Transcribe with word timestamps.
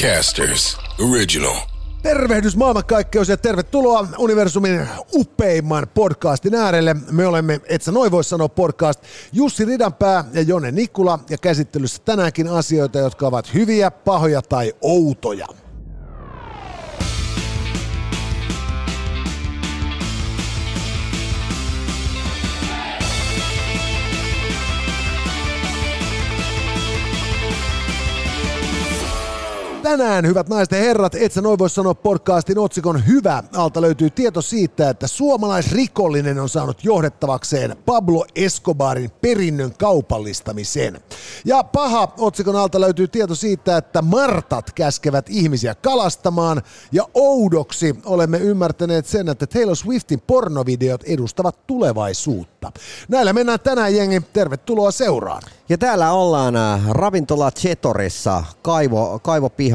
Podcasters 0.00 0.78
Original. 1.10 1.56
Tervehdys 2.02 2.56
maailmankaikkeus 2.56 3.28
ja 3.28 3.36
tervetuloa 3.36 4.08
Universumin 4.18 4.88
upeimman 5.14 5.86
podcastin 5.94 6.54
äärelle. 6.54 6.96
Me 7.10 7.26
olemme, 7.26 7.60
et 7.68 7.82
sä 7.82 7.92
noin 7.92 8.10
voi 8.10 8.24
sanoa 8.24 8.48
podcast, 8.48 9.00
Jussi 9.32 9.64
Ridanpää 9.64 10.24
ja 10.32 10.42
Jone 10.42 10.70
Nikula 10.70 11.18
ja 11.30 11.38
käsittelyssä 11.38 12.02
tänäänkin 12.04 12.48
asioita, 12.48 12.98
jotka 12.98 13.26
ovat 13.26 13.54
hyviä, 13.54 13.90
pahoja 13.90 14.42
tai 14.42 14.72
outoja. 14.80 15.46
Tänään, 29.90 30.26
hyvät 30.26 30.48
naiset 30.48 30.72
ja 30.72 30.78
herrat, 30.78 31.14
et 31.14 31.32
sä 31.32 31.40
noin 31.40 31.58
voi 31.58 31.70
sanoa 31.70 31.94
podcastin 31.94 32.58
otsikon 32.58 33.06
Hyvä. 33.06 33.42
Alta 33.56 33.80
löytyy 33.80 34.10
tieto 34.10 34.42
siitä, 34.42 34.90
että 34.90 35.06
suomalaisrikollinen 35.06 36.38
on 36.38 36.48
saanut 36.48 36.84
johdettavakseen 36.84 37.76
Pablo 37.86 38.24
Escobarin 38.34 39.10
perinnön 39.10 39.72
kaupallistamisen. 39.78 41.00
Ja 41.44 41.64
paha 41.64 42.12
otsikon 42.18 42.56
alta 42.56 42.80
löytyy 42.80 43.08
tieto 43.08 43.34
siitä, 43.34 43.76
että 43.76 44.02
Martat 44.02 44.70
käskevät 44.72 45.26
ihmisiä 45.28 45.74
kalastamaan. 45.74 46.62
Ja 46.92 47.04
oudoksi 47.14 47.96
olemme 48.04 48.38
ymmärtäneet 48.38 49.06
sen, 49.06 49.28
että 49.28 49.46
Taylor 49.46 49.76
Swiftin 49.76 50.20
pornovideot 50.26 51.02
edustavat 51.04 51.66
tulevaisuutta. 51.66 52.72
Näillä 53.08 53.32
mennään 53.32 53.60
tänään 53.60 53.96
jengi. 53.96 54.22
Tervetuloa 54.32 54.90
seuraan. 54.90 55.42
Ja 55.68 55.78
täällä 55.78 56.12
ollaan 56.12 56.56
äh, 56.56 56.88
ravintola 56.90 57.50
Chetorissa, 57.50 58.44
kaivo, 58.62 59.20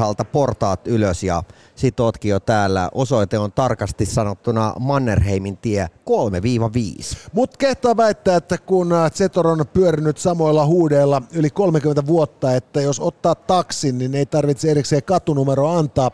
kaivopihalta 0.06 0.24
portaat 0.24 0.88
ylös 0.88 1.22
ja 1.22 1.42
sit 1.74 2.00
ootkin 2.00 2.30
jo 2.30 2.40
täällä. 2.40 2.88
Osoite 2.94 3.38
on 3.38 3.52
tarkasti 3.52 4.06
sanottuna 4.06 4.74
Mannerheimin 4.80 5.56
tie 5.56 5.88
3-5. 7.10 7.16
Mut 7.32 7.56
kehtaa 7.56 7.96
väittää, 7.96 8.36
että 8.36 8.58
kun 8.58 8.92
äh, 8.92 9.12
Zetor 9.12 9.46
on 9.46 9.64
pyörinyt 9.72 10.18
samoilla 10.18 10.66
huudeilla 10.66 11.22
yli 11.32 11.50
30 11.50 12.06
vuotta, 12.06 12.54
että 12.54 12.80
jos 12.80 13.00
ottaa 13.00 13.34
taksin, 13.34 13.98
niin 13.98 14.14
ei 14.14 14.26
tarvitse 14.26 14.70
erikseen 14.70 15.02
katunumero 15.02 15.68
antaa. 15.68 16.10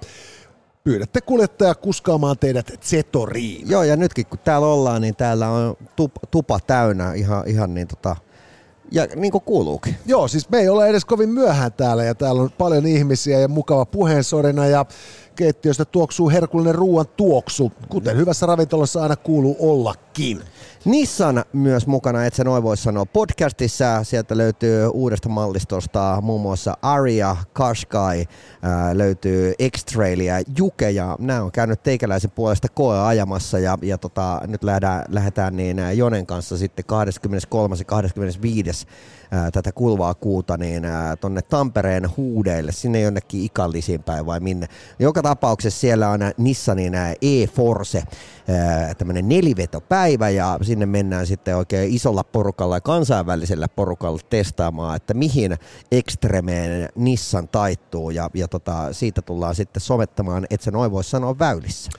Pyydätte 0.85 1.21
kuljettaja 1.21 1.75
kuskaamaan 1.75 2.39
teidät 2.39 2.73
Zetoriin. 2.83 3.71
Joo, 3.71 3.83
ja 3.83 3.97
nytkin 3.97 4.27
kun 4.27 4.39
täällä 4.45 4.67
ollaan, 4.67 5.03
niin 5.03 5.17
täällä 5.17 5.49
on 5.49 5.77
tup, 5.97 6.13
tupa 6.31 6.59
täynnä 6.67 7.15
ihan, 7.15 7.49
ihan 7.49 7.75
niin 7.75 7.89
tota, 7.89 8.17
ja 8.93 9.07
niin 9.17 9.33
kuin 9.33 9.45
kuuluukin. 9.45 9.97
Joo, 10.07 10.29
siis 10.29 10.51
me 10.51 10.59
ei 10.59 10.69
ole 10.69 10.89
edes 10.89 11.05
kovin 11.05 11.29
myöhään 11.29 11.73
täällä 11.73 12.05
ja 12.05 12.15
täällä 12.15 12.43
on 12.43 12.51
paljon 12.59 12.87
ihmisiä 12.87 13.41
ja 13.41 13.49
mukava 13.49 13.87
puheensorina 13.87 14.67
ja 14.67 14.87
keittiöstä 15.37 15.85
tuoksuu 15.85 16.31
herkullinen 16.31 16.75
ruoan 16.75 17.07
tuoksu, 17.17 17.73
kuten 17.89 18.17
hyvässä 18.17 18.47
ravintolassa 18.47 19.03
aina 19.03 19.17
kuuluu 19.17 19.57
ollakin. 19.59 20.43
Nissan 20.85 21.45
myös 21.53 21.87
mukana, 21.87 22.25
et 22.25 22.35
sä 22.35 22.45
noin 22.45 22.63
voi 22.63 22.77
sanoa, 22.77 23.07
podcastissa. 23.07 24.05
Sieltä 24.05 24.37
löytyy 24.37 24.87
uudesta 24.87 25.29
mallistosta 25.29 26.19
muun 26.23 26.41
muassa 26.41 26.77
Aria, 26.83 27.37
Qashqai, 27.59 28.27
ää, 28.63 28.99
löytyy 28.99 29.55
X-Trail 29.77 30.21
ja 30.21 30.43
Juke 30.59 30.91
ja 30.91 31.17
nämä 31.21 31.43
on 31.43 31.53
käynyt 31.53 31.83
teikäläisen 31.83 32.31
puolesta 32.31 32.69
koe 32.69 32.99
ajamassa 32.99 33.59
ja, 33.59 33.79
ja 33.83 33.99
tota, 33.99 34.41
nyt 34.47 34.65
lähdetään, 34.65 35.05
lähdetään 35.09 35.57
niin 35.57 35.77
Jonen 35.95 36.27
kanssa 36.27 36.57
sitten 36.57 36.85
23. 36.85 37.77
ja 37.79 37.85
25 37.85 38.87
ää, 39.31 39.51
tätä 39.51 39.73
kulvaa 39.73 40.15
kuuta 40.15 40.57
niin 40.57 40.85
ää, 40.85 41.17
tonne 41.17 41.43
Tampereen 41.43 42.17
huudeille, 42.17 42.73
sinne 42.73 43.01
jonnekin 43.01 43.45
ikallisiin 43.45 44.03
päin 44.03 44.27
vai 44.27 44.41
minne. 44.41 44.67
Joka 44.99 45.23
tapauksessa 45.23 45.81
siellä 45.81 46.09
on 46.09 46.21
Nissanin 46.39 46.95
e-Force, 47.23 48.03
tämmöinen 48.99 49.29
nelivetopäivä 49.29 50.29
ja 50.29 50.59
sinne 50.73 50.87
mennään 50.87 51.27
sitten 51.27 51.57
oikein 51.57 51.95
isolla 51.95 52.25
porukalla 52.25 52.77
ja 52.77 52.81
kansainvälisellä 52.81 53.69
porukalla 53.69 54.19
testaamaan, 54.31 54.97
että 54.97 55.15
mihin 55.15 55.57
ekstremeen 55.91 56.89
Nissan 56.95 57.49
taittuu 57.49 58.11
ja, 58.11 58.31
ja 58.35 58.49
tota, 58.49 58.93
siitä 58.93 59.23
tullaan 59.23 59.55
sitten 59.55 59.81
somettamaan, 59.81 60.47
että 60.51 60.65
se 60.65 60.71
noin 60.71 60.91
voi 60.91 61.05
sanoa 61.05 61.39
väylissä. 61.39 61.91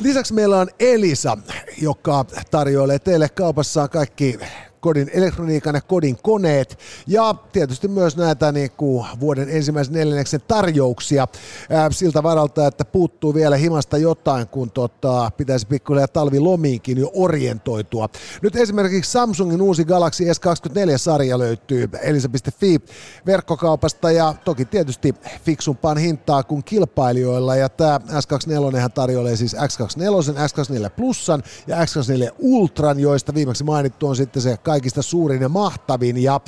Lisäksi 0.00 0.34
meillä 0.34 0.58
on 0.58 0.68
Elisa, 0.80 1.38
joka 1.80 2.24
tarjoilee 2.50 2.98
teille 2.98 3.28
kaupassaan 3.28 3.90
kaikki 3.90 4.38
kodin 4.80 5.10
elektroniikan 5.12 5.74
ja 5.74 5.80
kodin 5.80 6.18
koneet 6.22 6.78
ja 7.06 7.34
tietysti 7.52 7.88
myös 7.88 8.16
näitä 8.16 8.52
niin 8.52 8.70
kuin 8.76 9.06
vuoden 9.20 9.48
ensimmäisen 9.48 9.94
neljänneksen 9.94 10.40
tarjouksia 10.48 11.26
ää, 11.70 11.90
siltä 11.90 12.22
varalta, 12.22 12.66
että 12.66 12.84
puuttuu 12.84 13.34
vielä 13.34 13.56
himasta 13.56 13.98
jotain, 13.98 14.46
kun 14.48 14.70
tota, 14.70 15.30
pitäisi 15.36 15.66
pikkuhiljaa 15.66 16.08
talvilomiinkin 16.08 16.98
jo 16.98 17.10
orientoitua. 17.14 18.08
Nyt 18.42 18.56
esimerkiksi 18.56 19.10
Samsungin 19.10 19.62
uusi 19.62 19.84
Galaxy 19.84 20.24
S24-sarja 20.24 21.38
löytyy 21.38 21.88
elisa.fi 22.02 22.80
verkkokaupasta 23.26 24.10
ja 24.10 24.34
toki 24.44 24.64
tietysti 24.64 25.14
fiksumpaan 25.44 25.98
hintaa 25.98 26.42
kuin 26.42 26.64
kilpailijoilla 26.64 27.56
ja 27.56 27.68
tämä 27.68 28.00
S24 28.08 28.88
tarjoilee 28.94 29.36
siis 29.36 29.54
X24, 29.54 30.86
X24 30.86 30.90
Plusan 30.96 31.42
ja 31.66 31.76
X24 31.76 32.34
Ultran, 32.38 33.00
joista 33.00 33.34
viimeksi 33.34 33.64
mainittu 33.64 34.08
on 34.08 34.16
sitten 34.16 34.42
se 34.42 34.56
kaikista 34.66 35.02
suurin 35.02 35.42
ja 35.42 35.48
mahtavin. 35.48 36.22
Ja 36.22 36.40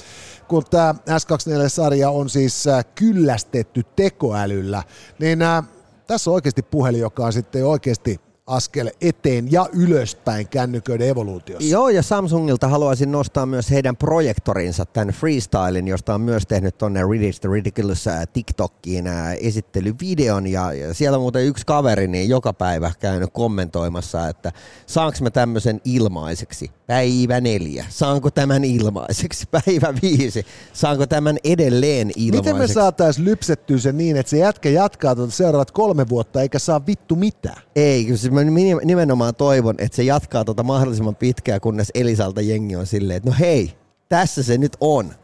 kun 0.49 0.65
tämä 0.71 0.95
S24-sarja 1.11 2.11
on 2.11 2.29
siis 2.29 2.67
äh, 2.67 2.85
kyllästetty 2.95 3.83
tekoälyllä, 3.97 4.83
niin 5.19 5.43
äh, 5.43 5.65
tässä 6.07 6.31
on 6.31 6.35
oikeasti 6.35 6.63
puhelin, 6.63 7.01
joka 7.01 7.27
on 7.27 7.33
sitten 7.33 7.67
oikeasti 7.67 8.21
askel 8.49 8.91
eteen 9.01 9.53
ja 9.53 9.67
ylöspäin 9.73 10.49
kännyköiden 10.49 11.09
evoluutiossa. 11.09 11.69
Joo, 11.71 11.89
ja 11.89 12.03
Samsungilta 12.03 12.69
haluaisin 12.69 13.13
nostaa 13.13 13.47
myös 13.47 13.71
heidän 13.71 13.97
projektorinsa, 13.97 14.87
tämän 14.87 15.15
Freestylin, 15.15 15.89
josta 15.89 16.15
on 16.15 16.21
myös 16.21 16.47
tehnyt 16.47 16.79
tuonne 16.79 17.01
Ridiculous, 17.11 17.41
the 17.41 17.49
Ridiculous 17.53 18.09
äh, 18.09 18.29
TikTokkiin 18.33 19.07
äh, 19.07 19.35
esittelyvideon, 19.41 20.47
ja, 20.47 20.73
ja 20.73 20.95
siellä 20.95 21.19
muuten 21.19 21.45
yksi 21.45 21.67
kaveri 21.67 22.09
niin 22.09 22.29
joka 22.29 22.53
päivä 22.53 22.93
käynyt 23.01 23.31
kommentoimassa, 23.33 24.29
että 24.29 24.53
saanko 24.87 25.19
mä 25.23 25.31
tämmöisen 25.31 25.81
ilmaiseksi? 25.85 26.71
Päivä 26.87 27.41
neljä. 27.41 27.85
Saanko 27.89 28.31
tämän 28.31 28.65
ilmaiseksi? 28.65 29.47
Päivä 29.67 29.95
viisi. 30.03 30.47
Saanko 30.73 31.07
tämän 31.07 31.39
edelleen 31.45 32.11
ilmaiseksi? 32.17 32.53
Miten 32.53 32.57
me 32.57 32.67
saataisiin 32.67 33.25
lypsettyä 33.25 33.79
sen 33.79 33.99
niin, 33.99 34.17
että 34.17 34.31
se 34.31 34.39
jätkä 34.39 34.69
jatkaa 34.69 35.15
tuota 35.15 35.33
seuraavat 35.33 35.71
kolme 35.71 36.09
vuotta 36.09 36.43
eikä 36.43 36.59
saa 36.59 36.87
vittu 36.87 37.17
mitään? 37.17 37.63
Ei, 37.77 38.05
kyllä 38.05 38.17
siis 38.17 38.33
mä 38.47 38.59
nimenomaan 38.85 39.35
toivon, 39.35 39.75
että 39.79 39.97
se 39.97 40.03
jatkaa 40.03 40.45
tota 40.45 40.63
mahdollisimman 40.63 41.17
pitkään, 41.17 41.61
kunnes 41.61 41.91
Elisalta 41.95 42.41
jengi 42.41 42.77
on 42.77 42.87
silleen, 42.87 43.17
että 43.17 43.31
no 43.31 43.37
hei, 43.41 43.73
tässä 44.09 44.43
se 44.43 44.59
nyt 44.59 44.77
on. 44.81 45.15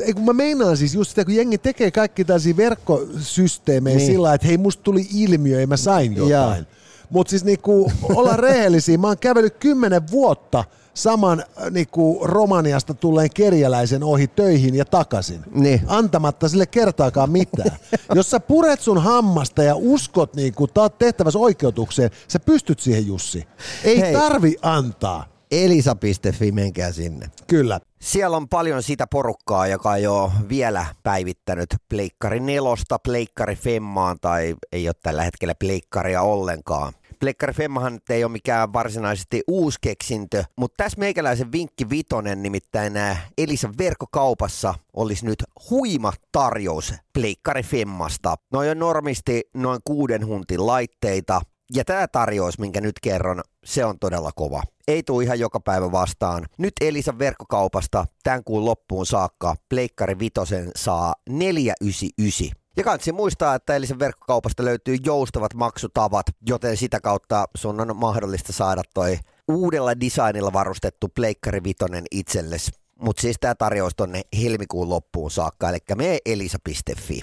Ei, 0.00 0.12
kun 0.12 0.24
mä 0.24 0.32
meinaan 0.32 0.76
siis 0.76 0.94
just 0.94 1.10
sitä, 1.10 1.24
kun 1.24 1.34
jengi 1.34 1.58
tekee 1.58 1.90
kaikki 1.90 2.24
tällaisia 2.24 2.56
verkkosysteemejä 2.56 3.96
niin. 3.96 4.06
sillä 4.06 4.34
että 4.34 4.46
hei, 4.46 4.58
musta 4.58 4.82
tuli 4.82 5.06
ilmiö 5.14 5.60
ja 5.60 5.66
mä 5.66 5.76
sain 5.76 6.16
jotain. 6.16 6.66
Mutta 7.10 7.30
siis 7.30 7.44
niinku, 7.44 7.92
ollaan 8.02 8.38
rehellisiä, 8.38 8.98
mä 8.98 9.06
oon 9.06 9.18
kävellyt 9.18 9.56
kymmenen 9.58 10.10
vuotta– 10.10 10.64
saman 10.94 11.40
äh, 11.40 11.70
niinku, 11.70 12.20
Romaniasta 12.22 12.94
tulleen 12.94 13.30
kerjäläisen 13.34 14.02
ohi 14.02 14.28
töihin 14.28 14.74
ja 14.74 14.84
takaisin. 14.84 15.40
Niin. 15.54 15.80
Antamatta 15.86 16.48
sille 16.48 16.66
kertaakaan 16.66 17.30
mitään. 17.30 17.76
Jos 18.14 18.30
sä 18.30 18.40
puret 18.40 18.80
sun 18.80 19.02
hammasta 19.02 19.62
ja 19.62 19.74
uskot 19.76 20.36
niinku, 20.36 20.68
tehtävässä 20.98 21.38
oikeutukseen, 21.38 22.10
sä 22.28 22.40
pystyt 22.40 22.80
siihen 22.80 23.06
Jussi. 23.06 23.46
Ei 23.84 24.00
Hei. 24.00 24.12
tarvi 24.12 24.56
antaa. 24.62 25.32
Elisa.fi, 25.52 26.52
menkää 26.52 26.92
sinne. 26.92 27.30
Kyllä. 27.46 27.80
Siellä 28.02 28.36
on 28.36 28.48
paljon 28.48 28.82
sitä 28.82 29.06
porukkaa, 29.06 29.66
joka 29.66 29.96
ei 29.96 30.06
ole 30.06 30.32
vielä 30.48 30.86
päivittänyt 31.02 31.68
Pleikkari 31.88 32.40
nelosta, 32.40 32.98
Pleikkari 32.98 33.56
femmaan 33.56 34.20
tai 34.20 34.54
ei 34.72 34.88
ole 34.88 34.94
tällä 35.02 35.22
hetkellä 35.22 35.54
Pleikkaria 35.54 36.22
ollenkaan. 36.22 36.92
Plekkari 37.22 37.52
Femmahan 37.52 38.00
ei 38.10 38.24
ole 38.24 38.32
mikään 38.32 38.72
varsinaisesti 38.72 39.42
uusi 39.48 39.78
keksintö, 39.80 40.44
mutta 40.56 40.84
tässä 40.84 40.98
meikäläisen 40.98 41.52
vinkki 41.52 41.90
vitonen, 41.90 42.42
nimittäin 42.42 42.92
Elisa 43.38 43.70
verkkokaupassa 43.78 44.74
olisi 44.92 45.26
nyt 45.26 45.44
huima 45.70 46.12
tarjous 46.32 46.94
Pleikkari 47.12 47.62
Femmasta. 47.62 48.34
Noin 48.52 48.70
on 48.70 48.78
normisti 48.78 49.42
noin 49.54 49.80
kuuden 49.84 50.26
huntin 50.26 50.66
laitteita, 50.66 51.40
ja 51.74 51.84
tämä 51.84 52.08
tarjous, 52.08 52.58
minkä 52.58 52.80
nyt 52.80 53.00
kerron, 53.02 53.40
se 53.64 53.84
on 53.84 53.98
todella 53.98 54.30
kova. 54.32 54.62
Ei 54.88 55.02
tule 55.02 55.24
ihan 55.24 55.40
joka 55.40 55.60
päivä 55.60 55.92
vastaan. 55.92 56.46
Nyt 56.58 56.72
Elisa 56.80 57.18
verkkokaupasta 57.18 58.06
tämän 58.22 58.44
kuun 58.44 58.64
loppuun 58.64 59.06
saakka 59.06 59.56
Pleikkari 59.68 60.18
Vitosen 60.18 60.70
saa 60.76 61.14
499. 61.28 62.61
Ja 62.76 62.84
kansi 62.84 63.12
muistaa, 63.12 63.54
että 63.54 63.76
Elisen 63.76 63.98
verkkokaupasta 63.98 64.64
löytyy 64.64 64.96
joustavat 65.04 65.54
maksutavat, 65.54 66.26
joten 66.48 66.76
sitä 66.76 67.00
kautta 67.00 67.44
sun 67.56 67.80
on 67.80 67.96
mahdollista 67.96 68.52
saada 68.52 68.82
toi 68.94 69.18
uudella 69.48 70.00
designilla 70.00 70.52
varustettu 70.52 71.08
Pleikkari 71.08 71.64
Vitonen 71.64 72.04
itsellesi. 72.10 72.70
Mutta 73.00 73.20
siis 73.22 73.36
tämä 73.40 73.54
tarjous 73.54 73.92
tonne 73.96 74.22
helmikuun 74.42 74.88
loppuun 74.88 75.30
saakka, 75.30 75.68
eli 75.68 75.78
me 75.94 76.18
elisa.fi. 76.26 77.20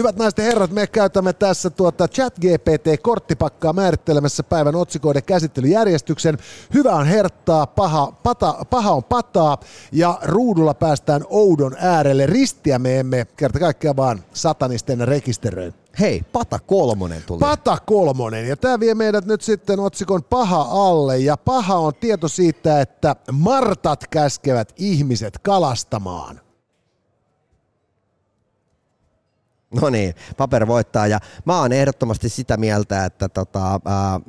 Hyvät 0.00 0.16
naiset 0.16 0.38
ja 0.38 0.44
herrat, 0.44 0.70
me 0.70 0.86
käytämme 0.86 1.32
tässä 1.32 1.70
tuota 1.70 2.08
ChatGPT-korttipakkaa 2.08 3.72
määrittelemässä 3.72 4.42
päivän 4.42 4.74
otsikoiden 4.74 5.22
käsittelyjärjestyksen. 5.22 6.38
Hyvä 6.74 6.92
on 6.92 7.06
herttaa, 7.06 7.66
paha, 7.66 8.12
pata, 8.22 8.64
paha 8.70 8.92
on 8.92 9.04
pataa 9.04 9.58
ja 9.92 10.18
ruudulla 10.22 10.74
päästään 10.74 11.24
oudon 11.28 11.76
äärelle. 11.78 12.26
Ristiä 12.26 12.78
me 12.78 13.00
emme 13.00 13.26
kerta 13.36 13.58
kaikkiaan 13.58 13.96
vaan 13.96 14.24
satanisten 14.32 15.08
rekisteröi. 15.08 15.72
Hei, 16.00 16.22
Pata 16.32 16.58
Kolmonen 16.58 17.22
tuli. 17.26 17.38
Pata 17.40 17.78
Kolmonen, 17.86 18.48
ja 18.48 18.56
tämä 18.56 18.80
vie 18.80 18.94
meidät 18.94 19.26
nyt 19.26 19.42
sitten 19.42 19.80
otsikon 19.80 20.24
paha 20.24 20.66
alle, 20.70 21.18
ja 21.18 21.36
paha 21.36 21.78
on 21.78 21.92
tieto 22.00 22.28
siitä, 22.28 22.80
että 22.80 23.16
martat 23.32 24.04
käskevät 24.10 24.72
ihmiset 24.76 25.38
kalastamaan. 25.38 26.40
No 29.82 29.90
niin, 29.90 30.14
paper 30.36 30.66
voittaa 30.66 31.06
ja 31.06 31.20
mä 31.44 31.60
oon 31.60 31.72
ehdottomasti 31.72 32.28
sitä 32.28 32.56
mieltä, 32.56 33.04
että 33.04 33.28
tota, 33.28 33.80
ää, 33.84 34.20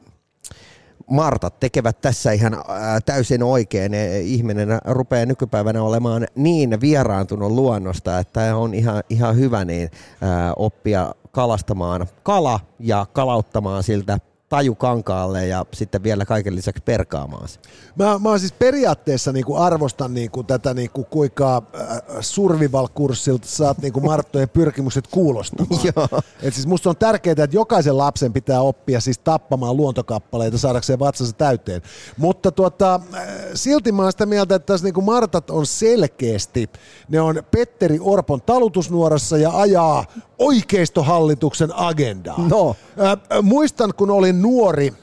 Martat 1.10 1.60
tekevät 1.60 2.02
tässä 2.02 2.32
ihan 2.32 2.54
ää, 2.54 3.02
täysin 3.02 3.44
oikein. 3.44 3.94
E, 3.94 4.20
ihminen 4.20 4.70
rupeaa 4.86 5.26
nykypäivänä 5.26 5.84
olemaan 5.84 6.28
niin 6.36 6.82
vieraantunut 6.82 7.52
luonnosta, 7.52 8.20
että 8.20 8.56
on 8.56 8.74
ihan, 8.74 9.04
ihan 9.10 9.36
hyvä 9.36 9.66
niin, 9.66 9.92
ää, 10.22 10.54
oppia 10.56 11.16
kalastamaan 11.32 12.08
kala 12.24 12.60
ja 12.80 13.06
kalauttamaan 13.14 13.84
siltä 13.84 14.20
tajukankaalle 14.52 15.48
ja 15.48 15.66
sitten 15.74 16.04
vielä 16.04 16.26
kaiken 16.26 16.56
lisäksi 16.56 16.84
perkaamaan 16.86 17.48
se. 17.48 17.60
Mä, 17.96 18.20
mä 18.20 18.38
siis 18.38 18.52
periaatteessa 18.52 19.32
niin 19.32 19.46
kuin 19.46 19.62
arvostan 19.62 20.14
niin 20.14 20.32
kuin 20.32 20.48
tätä, 20.48 20.74
niin 20.74 20.90
kuin 20.90 21.06
kuinka 21.06 21.64
äh, 21.76 22.02
survival-kurssilta 22.20 23.48
saat 23.48 23.78
niin 23.78 23.94
kuin 23.94 24.06
Marttojen 24.12 24.50
pyrkimykset 24.50 25.08
kuulostamaan. 25.08 25.80
Et 26.44 26.54
siis 26.54 26.68
musta 26.68 26.90
on 26.90 26.98
tärkeää, 26.98 27.32
että 27.44 27.58
jokaisen 27.58 27.98
lapsen 27.98 28.34
pitää 28.34 28.62
oppia 28.62 29.00
siis 29.00 29.20
tappamaan 29.20 29.78
luontokappaleita 29.78 30.58
saadakseen 30.58 31.00
vatsansa 31.00 31.34
täyteen. 31.34 31.82
Mutta 32.18 32.52
tuota, 32.52 32.96
äh, 33.14 33.28
silti 33.54 33.92
mä 33.92 34.02
oon 34.02 34.12
sitä 34.12 34.26
mieltä, 34.26 34.56
että 34.56 34.66
tässä 34.66 34.86
niin 34.86 34.94
kuin 34.94 35.06
Martat 35.06 35.50
on 35.50 35.66
selkeästi, 35.66 36.70
ne 37.10 37.22
on 37.22 37.44
Petteri 37.52 38.00
Orpon 38.02 38.42
talutusnuorassa 38.42 39.38
ja 39.38 39.60
ajaa 39.60 40.06
oikeistohallituksen 40.42 41.76
agendaa. 41.76 42.48
No. 42.50 42.76
Äh, 43.00 43.42
muistan, 43.42 43.94
kun 43.98 44.10
olin 44.10 44.42
nuori, 44.42 44.94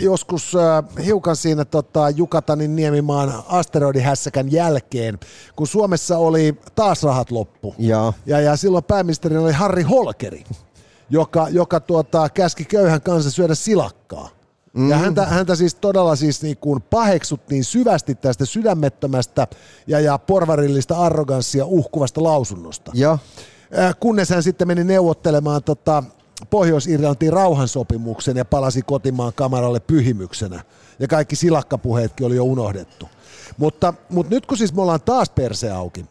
joskus 0.00 0.54
äh, 0.54 1.04
hiukan 1.04 1.36
siinä 1.36 1.64
tota, 1.64 2.10
Jukatanin 2.10 2.76
niemimaan 2.76 3.32
asteroidihässäkän 3.48 4.52
jälkeen, 4.52 5.18
kun 5.56 5.66
Suomessa 5.66 6.18
oli 6.18 6.56
taas 6.74 7.02
rahat 7.02 7.30
loppu. 7.30 7.74
Ja, 7.78 8.12
Ja, 8.26 8.40
ja 8.40 8.56
silloin 8.56 8.84
pääministeri 8.84 9.36
oli 9.36 9.52
Harri 9.52 9.82
Holkeri, 9.82 10.44
joka, 11.10 11.48
joka 11.48 11.80
tuota, 11.80 12.28
käski 12.28 12.64
köyhän 12.64 13.02
kanssa 13.02 13.30
syödä 13.30 13.54
silakkaa. 13.54 14.28
Mm. 14.72 14.90
Ja 14.90 14.96
häntä, 14.96 15.26
häntä 15.26 15.54
siis 15.54 15.74
todella 15.74 16.16
siis 16.16 16.42
niin 16.42 16.56
kuin 16.56 16.82
paheksuttiin 16.82 17.64
syvästi 17.64 18.14
tästä 18.14 18.44
sydämettömästä 18.44 19.46
ja, 19.86 20.00
ja 20.00 20.18
porvarillista 20.18 20.98
arroganssia 20.98 21.64
uhkuvasta 21.64 22.22
lausunnosta. 22.22 22.92
ja, 22.94 23.18
kunnes 24.00 24.30
hän 24.30 24.42
sitten 24.42 24.68
meni 24.68 24.84
neuvottelemaan 24.84 25.62
tota, 25.62 26.02
Pohjois-Irlantiin 26.50 27.32
rauhansopimuksen 27.32 28.36
ja 28.36 28.44
palasi 28.44 28.82
kotimaan 28.82 29.32
kamaralle 29.34 29.80
pyhimyksenä. 29.80 30.62
Ja 30.98 31.08
kaikki 31.08 31.36
silakkapuheetkin 31.36 32.26
oli 32.26 32.36
jo 32.36 32.44
unohdettu. 32.44 33.08
Mutta, 33.56 33.94
mutta 34.08 34.34
nyt 34.34 34.46
kun 34.46 34.58
siis 34.58 34.74
me 34.74 34.82
ollaan 34.82 35.00
taas 35.00 35.30
perse 35.30 35.70
auki, 35.70 36.04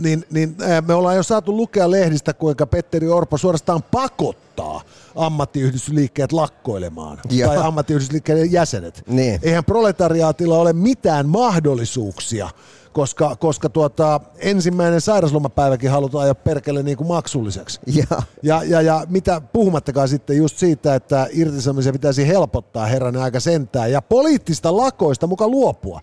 niin, 0.00 0.24
niin 0.30 0.56
äh, 0.62 0.86
me 0.86 0.94
ollaan 0.94 1.16
jo 1.16 1.22
saatu 1.22 1.56
lukea 1.56 1.90
lehdistä, 1.90 2.34
kuinka 2.34 2.66
Petteri 2.66 3.08
Orpo 3.08 3.38
suorastaan 3.38 3.82
pakottaa 3.82 4.82
ammattiyhdistysliikkeet 5.14 6.32
lakkoilemaan, 6.32 7.18
Joo. 7.30 7.48
tai 7.48 7.66
ammattiyhdistysliikkeiden 7.66 8.52
jäsenet. 8.52 9.02
Niin. 9.06 9.40
Eihän 9.42 9.64
proletariaatilla 9.64 10.58
ole 10.58 10.72
mitään 10.72 11.28
mahdollisuuksia, 11.28 12.50
koska, 12.92 13.36
koska 13.36 13.68
tuota, 13.68 14.20
ensimmäinen 14.38 15.00
sairaslomapäiväkin 15.00 15.90
halutaan 15.90 16.22
ajaa 16.22 16.34
perkele 16.34 16.82
niin 16.82 16.96
kuin 16.96 17.08
maksulliseksi. 17.08 17.80
ja, 17.86 18.22
Ja, 18.42 18.62
ja, 18.62 18.80
ja 18.82 19.06
mitä 19.08 19.40
puhumattakaan 19.52 20.08
sitten 20.08 20.36
just 20.36 20.58
siitä, 20.58 20.94
että 20.94 21.26
irtisanomisen 21.32 21.92
pitäisi 21.92 22.26
helpottaa 22.26 22.86
herranen 22.86 23.22
aika 23.22 23.40
sentään 23.40 23.92
ja 23.92 24.02
poliittista 24.02 24.76
lakoista 24.76 25.26
mukaan 25.26 25.50
luopua. 25.50 26.00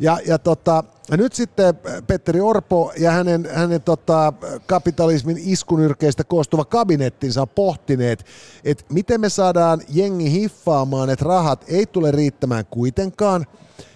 Ja, 0.00 0.18
ja, 0.26 0.38
tota, 0.38 0.84
ja 1.10 1.16
nyt 1.16 1.32
sitten 1.32 1.74
Petteri 2.06 2.40
Orpo 2.40 2.92
ja 2.98 3.10
hänen, 3.10 3.48
hänen 3.52 3.82
tota, 3.82 4.32
kapitalismin 4.66 5.36
iskunyrkeistä 5.44 6.24
koostuva 6.24 6.64
kabinettinsa 6.64 7.42
on 7.42 7.48
pohtineet, 7.48 8.24
että 8.64 8.84
miten 8.92 9.20
me 9.20 9.28
saadaan 9.28 9.80
jengi 9.88 10.32
hiffaamaan, 10.32 11.10
että 11.10 11.24
rahat 11.24 11.64
ei 11.68 11.86
tule 11.86 12.10
riittämään 12.10 12.66
kuitenkaan, 12.70 13.46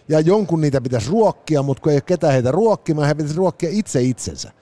ja 0.08 0.20
jonkun 0.20 0.60
niitä 0.60 0.80
pitäisi 0.80 1.10
ruokkia, 1.10 1.62
mutta 1.62 1.82
kun 1.82 1.92
ei 1.92 1.96
ole 1.96 2.00
ketään 2.00 2.32
heitä 2.32 2.50
ruokkimaan, 2.50 3.08
he 3.08 3.14
pitäisi 3.14 3.36
ruokkia 3.36 3.70
itse 3.72 4.02
itsensä. 4.02 4.52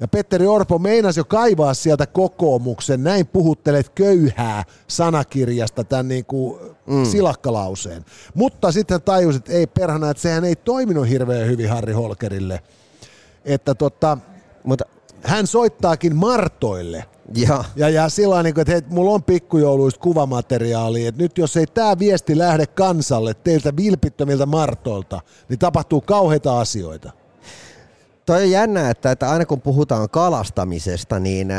Ja 0.00 0.08
Petteri 0.08 0.46
Orpo 0.46 0.78
meinasi 0.78 1.20
jo 1.20 1.24
kaivaa 1.24 1.74
sieltä 1.74 2.06
kokoomuksen, 2.06 3.04
näin 3.04 3.26
puhuttelet 3.26 3.88
köyhää 3.88 4.64
sanakirjasta 4.88 5.84
tämän 5.84 6.08
niin 6.08 6.24
kuin 6.24 6.60
mm. 6.86 7.04
silakkalauseen. 7.04 8.04
Mutta 8.34 8.72
sitten 8.72 8.94
hän 8.94 9.02
tajusi, 9.02 9.36
että 9.36 9.52
ei 9.52 9.66
perhana, 9.66 10.10
että 10.10 10.20
sehän 10.20 10.44
ei 10.44 10.56
toiminut 10.56 11.08
hirveän 11.08 11.48
hyvin 11.48 11.68
Harri 11.68 11.92
Holkerille. 11.92 12.60
Että 13.44 13.74
tota, 13.74 14.18
mutta 14.64 14.84
hän 15.22 15.46
soittaakin 15.46 16.16
Martoille. 16.16 17.04
Ja, 17.34 17.64
Ja, 17.76 17.88
ja 17.88 18.08
sillä 18.08 18.42
niin 18.42 18.60
että 18.60 18.72
hei, 18.72 18.82
mulla 18.88 19.10
on 19.10 19.22
pikkujouluista 19.22 20.00
kuvamateriaalia, 20.00 21.08
että 21.08 21.22
nyt 21.22 21.38
jos 21.38 21.56
ei 21.56 21.66
tämä 21.66 21.98
viesti 21.98 22.38
lähde 22.38 22.66
kansalle 22.66 23.34
teiltä 23.34 23.76
vilpittömiltä 23.76 24.46
Martoilta, 24.46 25.20
niin 25.48 25.58
tapahtuu 25.58 26.00
kauheita 26.00 26.60
asioita. 26.60 27.19
Toi 28.26 28.42
on 28.42 28.50
jännä, 28.50 28.90
että, 28.90 29.10
että 29.10 29.30
aina 29.30 29.46
kun 29.46 29.60
puhutaan 29.60 30.10
kalastamisesta, 30.10 31.20
niin 31.20 31.50
äh, 31.50 31.58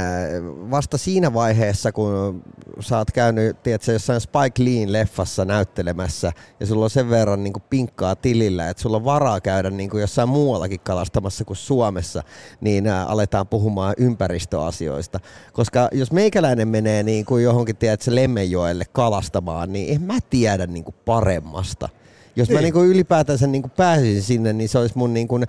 vasta 0.72 0.98
siinä 0.98 1.34
vaiheessa, 1.34 1.92
kun 1.92 2.44
sä 2.80 2.98
oot 2.98 3.12
käynyt 3.12 3.64
tiedätkö, 3.64 3.92
jossain 3.92 4.22
Spike 4.22 4.64
Leein 4.64 4.92
leffassa 4.92 5.46
näyttelemässä 5.46 6.32
ja 6.60 6.66
sulla 6.66 6.84
on 6.84 6.90
sen 6.90 7.10
verran 7.10 7.44
niin 7.44 7.54
kuin 7.54 7.64
pinkkaa 7.70 8.16
tilillä, 8.16 8.70
että 8.70 8.84
sulla 8.84 8.98
on 8.98 9.06
varaa 9.06 9.42
käydä 9.42 9.70
niin 9.70 9.90
kuin 9.90 10.02
jossain 10.02 10.30
muuallakin 10.30 10.80
kalastamassa 10.80 11.46
kuin 11.46 11.58
Suomessa, 11.58 12.24
niin 12.62 12.88
äh, 12.88 13.12
aletaan 13.12 13.48
puhumaan 13.48 13.94
ympäristöasioista. 13.98 15.20
Koska 15.54 15.90
jos 15.92 16.12
meikäläinen 16.12 16.68
menee 16.68 17.04
niin 17.04 17.26
kuin 17.26 17.44
johonkin 17.44 17.78
tiedätkö, 17.78 18.16
Lemmenjoelle 18.16 18.86
kalastamaan, 18.92 19.74
niin 19.74 19.96
en 19.96 20.02
mä 20.02 20.18
tiedä 20.30 20.68
niin 20.68 20.84
kuin 20.84 20.96
paremmasta. 21.06 21.90
Jos 22.36 22.50
mä 22.50 22.56
Niin. 22.56 22.64
niinku 22.64 22.84
ylipäätänsä 22.84 23.48
niinku 23.48 23.70
pääsisin 23.78 24.24
sinne, 24.24 24.54
niin 24.54 24.70
se 24.70 24.78
olisi 24.78 24.98
mun 24.98 25.14
niinku 25.14 25.40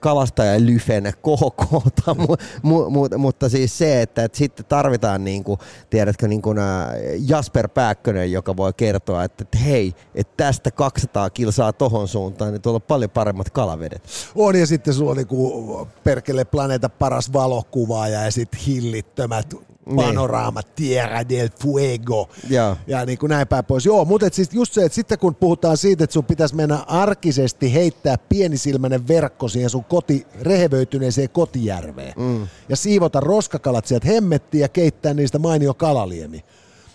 kalastajalyfen 0.00 1.12
KK. 1.12 1.72
mu, 2.18 2.36
mu, 2.62 2.90
mu, 2.90 3.08
mutta 3.18 3.48
siis 3.48 3.78
se, 3.78 4.02
että, 4.02 4.24
että 4.24 4.38
sitten 4.38 4.66
tarvitaan 4.68 5.24
niinku, 5.24 5.58
tiedätkö, 5.90 6.28
niinku 6.28 6.52
nää 6.52 6.94
Jasper 7.28 7.68
Pääkkönen, 7.68 8.32
joka 8.32 8.56
voi 8.56 8.72
kertoa, 8.76 9.24
että, 9.24 9.42
että 9.42 9.58
hei, 9.58 9.94
että 10.14 10.32
tästä 10.36 10.70
200 10.70 11.30
kilsaa 11.30 11.72
tohon 11.72 12.08
suuntaan, 12.08 12.52
niin 12.52 12.62
tuolla 12.62 12.76
on 12.76 12.82
paljon 12.82 13.10
paremmat 13.10 13.50
kalavedet. 13.50 14.02
On 14.34 14.58
ja 14.58 14.66
sitten 14.66 14.94
sulla 14.94 15.10
on 15.10 15.16
niinku 15.16 15.88
perkele 16.04 16.44
planeetta 16.44 16.88
paras 16.88 17.32
valokuvaaja 17.32 18.24
ja 18.24 18.30
sitten 18.30 18.60
hillittömät 18.60 19.54
panoraamat 19.96 20.74
Tierra 20.74 21.28
del 21.28 21.48
Fuego 21.60 22.28
Joo. 22.50 22.76
ja 22.86 23.06
niin 23.06 23.18
kuin 23.18 23.30
näin 23.30 23.48
päin 23.48 23.64
pois. 23.64 23.86
Joo, 23.86 24.04
mutta 24.04 24.26
et 24.26 24.34
siis 24.34 24.52
just 24.52 24.72
se, 24.72 24.84
että 24.84 24.94
sitten 24.94 25.18
kun 25.18 25.34
puhutaan 25.34 25.76
siitä, 25.76 26.04
että 26.04 26.14
sun 26.14 26.24
pitäisi 26.24 26.54
mennä 26.54 26.78
arkisesti 26.86 27.74
heittää 27.74 28.18
pienisilmäinen 28.28 29.08
verkko 29.08 29.48
siihen 29.48 29.70
sun 29.70 29.84
koti, 29.84 30.26
rehevöityneeseen 30.40 31.30
kotijärveen 31.30 32.14
mm. 32.16 32.46
ja 32.68 32.76
siivota 32.76 33.20
roskakalat 33.20 33.86
sieltä 33.86 34.06
hemmettiin 34.08 34.60
ja 34.60 34.68
keittää 34.68 35.14
niistä 35.14 35.38
mainio 35.38 35.74
kalaliemi. 35.74 36.44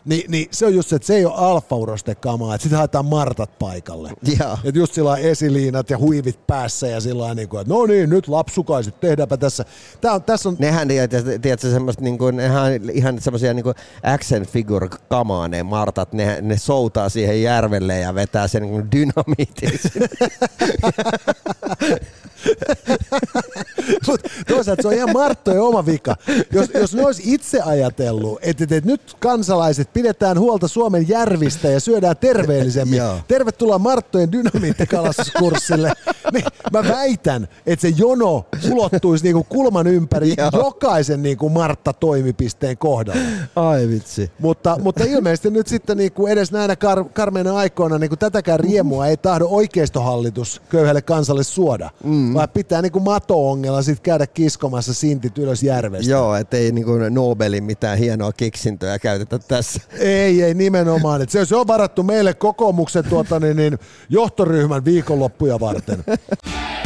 Ni, 0.05 0.25
niin 0.27 0.47
se 0.51 0.65
on 0.65 0.75
just 0.75 0.89
se, 0.89 0.95
että 0.95 1.05
se 1.05 1.15
ei 1.15 1.25
ole 1.25 1.33
alfa-urostekamaa, 1.35 2.55
että 2.55 2.63
sitten 2.63 2.77
haetaan 2.77 3.05
martat 3.05 3.59
paikalle. 3.59 4.11
Joo. 4.39 4.57
Että 4.63 4.79
just 4.79 4.93
sillä 4.93 5.17
esiliinat 5.17 5.89
ja 5.89 5.97
huivit 5.97 6.47
päässä 6.47 6.87
ja 6.87 7.01
sillä 7.01 7.35
niin 7.35 7.49
kuin, 7.49 7.61
että 7.61 7.73
no 7.73 7.85
niin, 7.85 8.09
nyt 8.09 8.27
lapsukaiset, 8.27 8.99
tehdäänpä 8.99 9.37
tässä. 9.37 9.65
Tää 10.01 10.13
on, 10.13 10.23
tässä 10.23 10.49
on 10.49 10.55
Nehän, 10.59 10.87
tiedätkö, 11.41 11.71
semmoista 11.71 12.03
niinku, 12.03 12.31
nehän 12.31 12.63
on 12.63 12.71
ihan 12.93 13.21
semmoisia 13.21 13.53
niinku 13.53 13.73
action 14.03 14.45
figure 14.45 14.89
kamaa 15.09 15.47
ne 15.47 15.63
martat, 15.63 16.13
ne, 16.13 16.41
ne 16.41 16.57
soutaa 16.57 17.09
siihen 17.09 17.41
järvelle 17.41 17.99
ja 17.99 18.15
vetää 18.15 18.47
sen 18.47 18.61
niinku 18.61 18.87
dynamiitin. 18.91 19.71
Mutta 24.07 24.29
toisaalta 24.47 24.81
se 24.81 24.87
on 24.87 24.93
ihan 24.93 25.13
Marttojen 25.13 25.61
oma 25.61 25.85
vika. 25.85 26.15
Jos, 26.51 26.69
jos 26.73 26.95
ne 26.95 27.05
olisi 27.05 27.21
itse 27.25 27.61
ajatellut, 27.61 28.39
että, 28.41 28.63
että, 28.63 28.75
että 28.75 28.89
nyt 28.89 29.01
kansalaiset 29.19 29.93
pidetään 29.93 30.39
huolta 30.39 30.67
Suomen 30.67 31.09
järvistä 31.09 31.67
ja 31.67 31.79
syödään 31.79 32.17
terveellisemmin. 32.17 32.97
Joo. 33.05 33.15
Tervetuloa 33.27 33.79
Marttojen 33.79 34.31
dynamiittikalastuskurssille. 34.31 35.91
niin, 36.33 36.45
mä 36.73 36.83
väitän, 36.83 37.47
että 37.65 37.81
se 37.81 37.93
jono 37.97 38.45
ulottuisi 38.71 39.23
niinku 39.23 39.43
kulman 39.43 39.87
ympäri 39.87 40.33
Joo. 40.37 40.49
jokaisen 40.53 41.23
niinku 41.23 41.49
Martta-toimipisteen 41.49 42.77
kohdalla. 42.77 43.21
Ai 43.55 43.87
vitsi. 43.87 44.31
Mutta, 44.39 44.77
mutta 44.81 45.03
ilmeisesti 45.03 45.49
nyt 45.49 45.67
sitten 45.67 45.97
niinku 45.97 46.27
edes 46.27 46.51
näinä 46.51 46.73
kar- 46.73 47.09
karmeina 47.13 47.55
aikoina 47.55 47.97
niinku 47.97 48.15
tätäkään 48.15 48.59
riemua 48.59 49.07
ei 49.07 49.17
tahdo 49.17 49.45
oikeistohallitus 49.49 50.61
köyhälle 50.69 51.01
kansalle 51.01 51.43
suoda, 51.43 51.89
mm. 52.03 52.34
Vaan 52.35 52.49
pitää 52.49 52.81
niinku 52.81 52.99
mato-ongella 52.99 53.81
sit 53.81 53.99
käydä 53.99 54.27
kiskomassa 54.27 54.93
sintit 54.93 55.37
ylös 55.37 55.63
järvestä. 55.63 56.11
Joo, 56.11 56.35
ettei 56.35 56.71
niinku 56.71 56.91
Nobelin 57.09 57.63
mitään 57.63 57.97
hienoa 57.97 58.31
keksintöä 58.33 58.99
käytetä 58.99 59.39
tässä. 59.39 59.81
Ei, 59.99 60.43
ei 60.43 60.53
nimenomaan. 60.53 61.21
Et 61.21 61.29
se, 61.29 61.45
se 61.45 61.55
on 61.55 61.67
varattu 61.67 62.03
meille 62.03 62.33
kokoomuksen 62.33 63.03
tuota, 63.03 63.39
niin, 63.39 63.57
niin, 63.57 63.79
johtoryhmän 64.09 64.85
viikonloppuja 64.85 65.59
varten. 65.59 66.03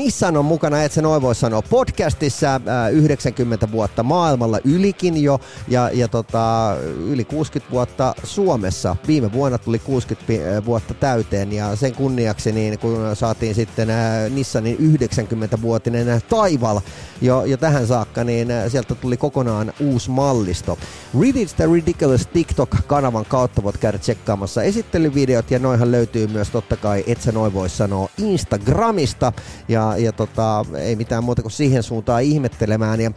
Nissan 0.00 0.36
on 0.36 0.44
mukana, 0.44 0.82
et 0.82 0.92
sä 0.92 1.02
noin 1.02 1.22
voi 1.22 1.34
sanoa, 1.34 1.62
podcastissa 1.62 2.54
äh, 2.54 2.92
90 2.92 3.72
vuotta 3.72 4.02
maailmalla 4.02 4.58
ylikin 4.64 5.22
jo 5.22 5.40
ja, 5.68 5.90
ja 5.92 6.08
tota, 6.08 6.76
yli 7.06 7.24
60 7.24 7.72
vuotta 7.72 8.14
Suomessa. 8.24 8.96
Viime 9.06 9.32
vuonna 9.32 9.58
tuli 9.58 9.78
60 9.78 10.26
pi- 10.26 10.42
äh, 10.42 10.64
vuotta 10.64 10.94
täyteen 10.94 11.52
ja 11.52 11.76
sen 11.76 11.94
kunniaksi 11.94 12.52
niin 12.52 12.78
kun 12.78 12.98
saatiin 13.14 13.54
sitten 13.54 13.90
äh, 13.90 14.30
Nissanin 14.30 14.76
90-vuotinen 14.76 16.22
taival 16.28 16.80
jo, 17.20 17.44
jo 17.44 17.56
tähän 17.56 17.86
saakka, 17.86 18.24
niin 18.24 18.48
sieltä 18.68 18.94
tuli 18.94 19.16
kokonaan 19.16 19.72
uusi 19.80 20.10
mallisto. 20.10 20.78
Reddit 21.20 21.56
the 21.56 21.66
Ridiculous 21.72 22.26
TikTok-kanavan 22.26 23.24
kautta 23.28 23.62
voit 23.62 23.78
käydä 23.78 23.98
tsekkaamassa 23.98 24.62
esittelyvideot 24.62 25.50
ja 25.50 25.58
noihan 25.58 25.90
löytyy 25.90 26.26
myös 26.26 26.50
totta 26.50 26.76
kai, 26.76 27.04
et 27.06 27.20
sä 27.20 27.32
noin 27.32 27.54
voi 27.54 27.68
sanoa, 27.68 28.08
Instagramista 28.18 29.32
ja, 29.68 29.89
ja 29.96 30.12
tota, 30.12 30.64
ei 30.78 30.96
mitään 30.96 31.24
muuta 31.24 31.42
kuin 31.42 31.52
siihen 31.52 31.82
suuntaan 31.82 32.22
ihmettelemään. 32.22 33.00
Ja 33.00 33.10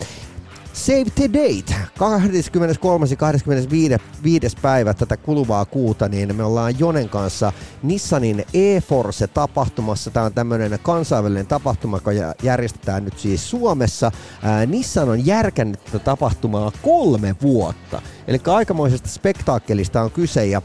Save 0.74 1.06
the 1.16 1.30
date. 1.34 1.76
23. 1.98 3.06
ja 3.10 3.16
25. 3.16 3.96
viides 4.24 4.56
päivä 4.56 4.94
tätä 4.94 5.18
kuluvaa 5.18 5.66
kuuta, 5.66 6.10
niin 6.10 6.36
me 6.36 6.44
ollaan 6.44 6.80
Jonen 6.80 7.10
kanssa 7.10 7.54
Nissanin 7.84 8.46
E-Force-tapahtumassa. 8.54 10.12
Tämä 10.12 10.26
on 10.26 10.34
tämmöinen 10.34 10.80
kansainvälinen 10.84 11.48
tapahtuma, 11.48 11.98
joka 11.98 12.12
jä- 12.12 12.36
järjestetään 12.44 13.06
nyt 13.06 13.20
siis 13.20 13.50
Suomessa. 13.50 14.12
Ää, 14.44 14.66
Nissan 14.66 15.10
on 15.10 15.26
järkännyt 15.26 15.84
tätä 15.84 16.00
tapahtumaa 16.00 16.72
kolme 16.82 17.36
vuotta. 17.42 18.02
Eli 18.28 18.42
aikamoisesta 18.46 19.10
spektaakkelista 19.10 20.02
on 20.02 20.12
kyse 20.12 20.46
ja 20.46 20.62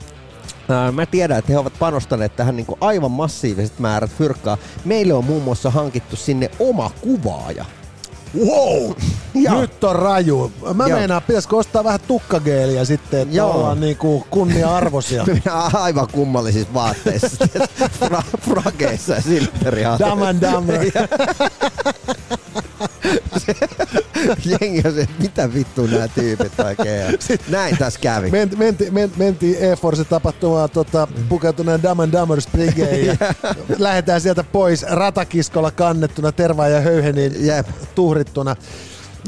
Mä 0.92 1.06
tiedän, 1.06 1.38
että 1.38 1.52
he 1.52 1.58
ovat 1.58 1.72
panostaneet 1.78 2.36
tähän 2.36 2.56
niin 2.56 2.66
kuin 2.66 2.78
aivan 2.80 3.10
massiiviset 3.10 3.78
määrät 3.78 4.10
fyrkkaa. 4.10 4.58
Meille 4.84 5.14
on 5.14 5.24
muun 5.24 5.42
muassa 5.42 5.70
hankittu 5.70 6.16
sinne 6.16 6.50
oma 6.58 6.90
kuvaaja. 7.00 7.64
Wow! 8.46 8.92
Joo. 9.34 9.60
Nyt 9.60 9.84
on 9.84 9.96
raju. 9.96 10.52
Mä 10.74 10.86
Joo. 10.86 10.98
meinaan, 10.98 11.22
pitäisikö 11.22 11.56
ostaa 11.56 11.84
vähän 11.84 12.00
tukkageeliä 12.08 12.84
sitten, 12.84 13.20
että 13.20 13.34
Joo. 13.36 13.52
ollaan 13.52 13.80
niinku 13.80 14.26
kunnia-arvoisia. 14.30 15.24
Aivan 15.72 16.08
kummallisissa 16.12 16.74
vaatteissa. 16.74 17.46
Fra, 17.90 18.22
frageissa 18.40 19.14
ja 19.14 19.20
silpperihaatteissa. 19.22 20.16
Dumb 20.16 20.22
and 20.28 20.42
Dumber. 20.52 20.80
Jengi 24.60 24.82
on 24.86 24.94
se, 24.94 25.00
että 25.00 25.22
mitä 25.22 25.54
vittu 25.54 25.86
nämä 25.86 26.08
tyypit 26.08 26.60
oikein. 26.60 27.18
Näin 27.48 27.78
tässä 27.78 28.00
kävi. 28.00 28.30
Menti, 28.30 28.56
menti, 28.56 28.90
men, 28.90 29.12
mentiin 29.16 29.56
E-Force-tapahtumaan 29.60 30.70
tota, 30.70 31.08
pukeutuneen 31.28 31.82
Dumb 31.82 32.00
and 32.00 32.12
Dummers 32.12 32.48
Brigade 32.48 33.00
ja 33.00 33.16
lähdetään 33.78 34.20
sieltä 34.20 34.44
pois 34.44 34.82
ratakiskolla 34.82 35.70
kannettuna, 35.70 36.32
tervaa 36.32 36.68
ja 36.68 36.80
höyheniin 36.80 37.46
Jep. 37.46 37.66
tuhrittuna. 37.94 38.56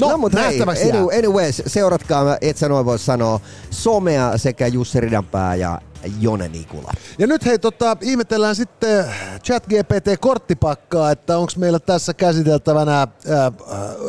No, 0.01 0.09
no 0.09 0.17
mutta 0.17 0.39
anyway, 0.47 1.17
anyways, 1.17 1.63
seuratkaa, 1.67 2.37
et 2.41 2.57
sä 2.57 2.69
noin 2.69 2.85
voi 2.85 2.99
sanoa, 2.99 3.39
somea 3.69 4.37
sekä 4.37 4.67
Jussi 4.67 4.99
Ridanpää 4.99 5.55
ja 5.55 5.81
Jone 6.19 6.47
Nikula. 6.47 6.91
Ja 7.17 7.27
nyt 7.27 7.45
hei, 7.45 7.59
tota, 7.59 7.97
ihmetellään 8.01 8.55
sitten 8.55 9.05
ChatGPT-korttipakkaa, 9.43 11.11
että 11.11 11.37
onko 11.37 11.51
meillä 11.57 11.79
tässä 11.79 12.13
käsiteltävänä 12.13 12.97
ää, 12.97 13.07
ää, 13.29 13.51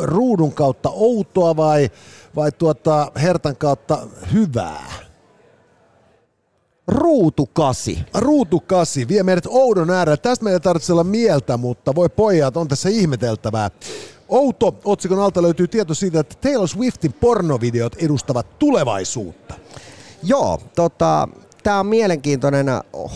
ruudun 0.02 0.52
kautta 0.52 0.90
outoa 0.90 1.56
vai, 1.56 1.90
vai 2.37 2.52
tuota, 2.52 3.12
hertan 3.22 3.56
kautta 3.56 3.99
hyvää. 4.32 4.92
Ruutukasi. 6.87 7.99
Ruutukasi 8.14 9.08
vie 9.08 9.22
meidät 9.22 9.46
oudon 9.49 9.90
äärelle. 9.90 10.16
Tästä 10.16 10.44
meidän 10.44 10.56
ei 10.56 10.61
tarvitse 10.61 10.92
olla 10.92 11.04
mieltä, 11.04 11.56
mutta 11.56 11.94
voi 11.94 12.08
pojat, 12.08 12.56
on 12.56 12.68
tässä 12.68 12.88
ihmeteltävää. 12.88 13.70
Outo 14.28 14.75
otsikon 14.84 15.18
alta 15.18 15.42
löytyy 15.42 15.68
tieto 15.68 15.94
siitä, 15.94 16.20
että 16.20 16.37
Taylor 16.40 16.68
Swiftin 16.68 17.12
pornovideot 17.12 17.94
edustavat 17.99 18.58
tulevaisuutta. 18.58 19.54
Joo, 20.22 20.61
tota, 20.75 21.28
tämä 21.62 21.81
on 21.81 21.87
mielenkiintoinen 21.87 22.66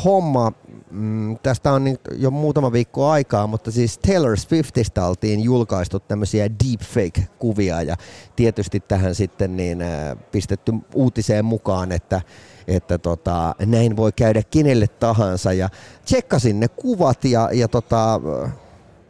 homma. 0.05 0.53
Mm, 0.91 1.39
tästä 1.43 1.73
on 1.73 1.85
jo 2.17 2.31
muutama 2.31 2.73
viikko 2.73 3.09
aikaa, 3.09 3.47
mutta 3.47 3.71
siis 3.71 3.99
Taylor 3.99 4.37
Swiftistä 4.37 5.07
oltiin 5.07 5.41
julkaistu 5.41 6.01
tämmöisiä 6.01 6.49
deepfake-kuvia 6.49 7.83
ja 7.83 7.97
tietysti 8.37 8.81
tähän 8.81 9.15
sitten 9.15 9.57
niin 9.57 9.83
äh, 9.83 10.17
pistetty 10.33 10.73
uutiseen 10.95 11.45
mukaan, 11.45 11.93
että 11.93 12.21
että 12.69 12.99
tota, 12.99 13.55
näin 13.67 13.97
voi 13.97 14.13
käydä 14.13 14.43
kenelle 14.51 14.87
tahansa 14.87 15.53
ja 15.53 15.69
tsekkasin 16.05 16.61
ne 16.61 16.69
kuvat 16.69 17.25
ja, 17.25 17.51
ja 17.53 17.69
tota, 17.69 18.21
äh, 18.45 18.53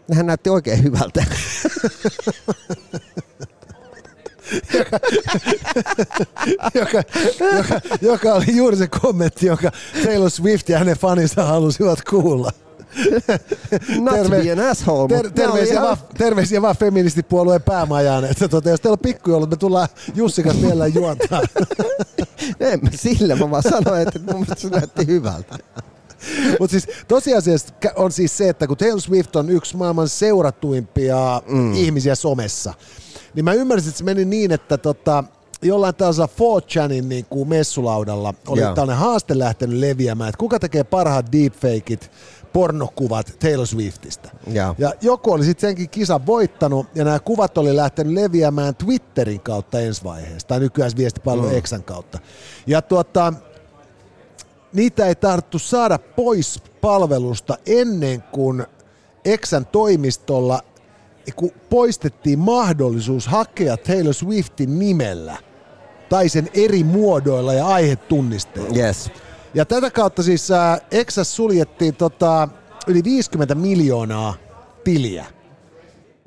nehän 0.09 0.27
näytti 0.27 0.51
oikein 0.51 0.83
hyvältä. 0.83 1.25
joka, 6.75 7.03
joka, 7.55 7.81
joka 8.01 8.35
oli 8.35 8.57
juuri 8.57 8.77
se 8.77 8.89
kommentti, 8.89 9.47
jonka 9.47 9.71
Taylor 10.05 10.31
Swift 10.31 10.69
ja 10.69 10.79
hänen 10.79 10.97
faninsa 10.97 11.45
halusivat 11.45 12.03
kuulla. 12.11 12.51
Not 14.01 14.23
to 14.23 14.29
be 14.29 14.53
an 14.53 14.61
asshole, 14.61 15.09
ter, 15.09 15.31
terveisiä, 15.31 15.83
vaan, 15.83 15.97
terveisiä 16.19 16.63
vaan 16.63 16.77
feministipuolueen 16.77 17.63
päämajaan, 17.63 18.25
että 18.25 18.49
tuota, 18.49 18.71
jos 18.71 18.81
teillä 18.81 18.95
on 18.95 18.99
pikkujoulut, 18.99 19.51
me 19.51 19.57
tullaan 19.57 19.89
Jussi 20.15 20.43
kanssa 20.43 20.67
vielä 20.67 20.87
juontaa. 20.87 21.43
En 22.61 22.81
mä 22.83 22.91
sillä, 22.95 23.37
mä 23.37 23.51
vaan 23.51 23.63
sanoin, 23.63 24.09
että 24.09 24.19
mun 24.19 24.35
mielestä 24.35 24.55
se 24.57 24.69
näytti 24.69 25.07
hyvältä. 25.07 25.59
Mutta 26.61 26.71
siis 26.71 26.89
tosiasiassa 27.09 27.75
on 27.97 28.13
siis 28.13 28.37
se, 28.37 28.49
että 28.49 28.67
kun 28.67 28.77
Taylor 28.77 29.01
Swift 29.01 29.37
on 29.37 29.51
yksi 29.51 29.77
maailman 29.77 30.09
seuratuimpia 30.09 31.43
mm. 31.47 31.75
ihmisiä 31.75 32.15
somessa, 32.15 32.75
niin 33.37 33.45
mä 33.45 33.53
ymmärsin, 33.53 33.89
että 33.89 33.99
se 33.99 34.05
meni 34.05 34.25
niin, 34.25 34.53
että 34.53 34.79
tota, 34.79 35.25
jollain 35.63 35.95
tällaisella 35.95 36.29
4chanin 36.61 37.09
niin 37.09 37.25
kuin 37.25 37.49
messulaudalla 37.49 38.35
oli 38.49 38.61
Joo. 38.61 38.75
tällainen 38.75 39.07
haaste 39.07 39.39
lähtenyt 39.39 39.79
leviämään, 39.79 40.29
että 40.29 40.39
kuka 40.39 40.59
tekee 40.59 40.85
parhaat 40.85 41.33
deepfakeit, 41.33 42.11
pornokuvat 42.53 43.37
Taylor 43.39 43.67
Swiftistä. 43.67 44.31
Joo. 44.47 44.75
Ja 44.79 44.93
joku 45.01 45.33
oli 45.33 45.45
sitten 45.45 45.69
senkin 45.69 45.91
kisan 45.91 46.27
voittanut, 46.27 46.87
ja 46.95 47.05
nämä 47.05 47.19
kuvat 47.19 47.59
oli 47.59 47.77
lähtenyt 47.77 48.13
leviämään 48.13 48.75
Twitterin 48.75 49.41
kautta 49.41 49.81
ensi 49.81 50.05
vaiheessa, 50.05 50.49
tai 50.49 50.61
nykyään 50.61 50.91
viestipalvelu 50.97 51.49
mm. 51.49 51.57
Exan 51.57 51.83
kautta. 51.83 52.19
Ja 52.67 52.83
tuota, 52.83 53.33
niitä 54.73 55.07
ei 55.07 55.15
tarttu 55.15 55.59
saada 55.59 55.99
pois 55.99 56.63
palvelusta 56.81 57.59
ennen 57.67 58.23
kuin 58.23 58.67
Exan 59.25 59.67
toimistolla 59.67 60.61
kun 61.37 61.51
poistettiin 61.71 62.39
mahdollisuus 62.39 63.27
hakea 63.27 63.77
Taylor 63.77 64.15
Swiftin 64.15 64.79
nimellä 64.79 65.37
tai 66.09 66.29
sen 66.29 66.49
eri 66.55 66.85
muodoilla 66.85 67.55
ja 67.55 67.67
aihetunnisteilla. 67.67 68.77
Yes. 68.77 69.11
Ja 69.55 69.65
tätä 69.65 69.91
kautta 69.91 70.23
siis 70.23 70.51
äh, 70.51 70.81
Exas 70.91 71.37
suljettiin 71.37 71.97
tota, 71.97 72.49
yli 72.87 73.05
50 73.05 73.55
miljoonaa 73.55 74.35
tiliä, 74.85 75.27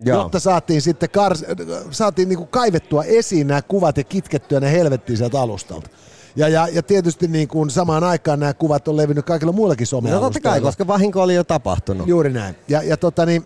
Joo. 0.06 0.22
jotta 0.22 0.40
saatiin 0.40 0.82
sitten 0.82 1.10
kars- 1.10 1.56
saatiin 1.92 2.30
niinku 2.30 2.46
kaivettua 2.46 3.04
esiin 3.04 3.48
nämä 3.48 3.62
kuvat 3.62 3.98
ja 3.98 4.04
kitkettyä 4.04 4.60
ne 4.60 4.72
helvettiin 4.72 5.18
sieltä 5.18 5.42
alustalta. 5.42 5.90
Ja, 6.36 6.48
ja, 6.48 6.68
ja 6.68 6.84
tietysti 6.84 7.28
niin 7.28 7.48
kuin 7.48 7.70
samaan 7.70 8.04
aikaan 8.04 8.40
nämä 8.40 8.54
kuvat 8.54 8.88
on 8.88 8.98
levinnyt 8.98 9.26
kaikilla 9.26 9.52
muillakin 9.52 9.88
No 9.92 10.00
totta 10.00 10.10
kai, 10.12 10.22
somealustoilla. 10.22 10.68
koska 10.68 10.88
vahinko 10.88 11.22
oli 11.24 11.36
jo 11.36 11.44
tapahtunut. 11.44 12.08
Juuri 12.08 12.34
näin. 12.34 12.56
Ja, 12.68 12.84
ja 12.84 12.98
tota 12.98 13.26
niin, 13.26 13.46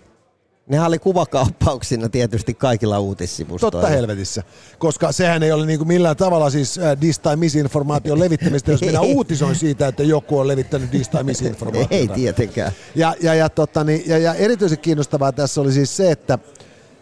Nehän 0.68 0.88
oli 0.88 1.00
kuvakauppauksina 1.00 2.10
tietysti 2.10 2.54
kaikilla 2.54 3.00
uutissivustoilla. 3.00 3.72
totta 3.72 3.88
helvetissä. 3.88 4.44
Koska 4.80 5.12
sehän 5.12 5.44
ei 5.44 5.52
ole 5.52 5.66
niin 5.66 5.80
kuin 5.80 5.88
millään 5.88 6.16
tavalla 6.16 6.50
siis 6.50 6.78
äh, 6.78 6.92
dis- 6.92 7.22
tai 7.22 7.36
misinformaation 7.36 8.20
levittämistä, 8.20 8.72
jos 8.72 8.82
minä 8.82 9.02
uutisoin 9.16 9.56
siitä, 9.56 9.88
että 9.88 10.04
joku 10.04 10.40
on 10.40 10.48
levittänyt 10.48 10.90
dis- 10.94 11.10
tai 11.12 11.24
misinformaatiota. 11.24 11.96
Ei 11.96 12.08
tietenkään. 12.08 12.72
Ja, 12.96 13.16
ja, 13.22 13.34
ja, 13.34 13.50
tota, 13.50 13.84
niin, 13.84 14.04
ja, 14.06 14.18
ja 14.18 14.34
erityisen 14.34 14.80
kiinnostavaa 14.80 15.32
tässä 15.32 15.62
oli 15.62 15.72
siis 15.72 15.98
se, 15.98 16.12
että, 16.12 16.40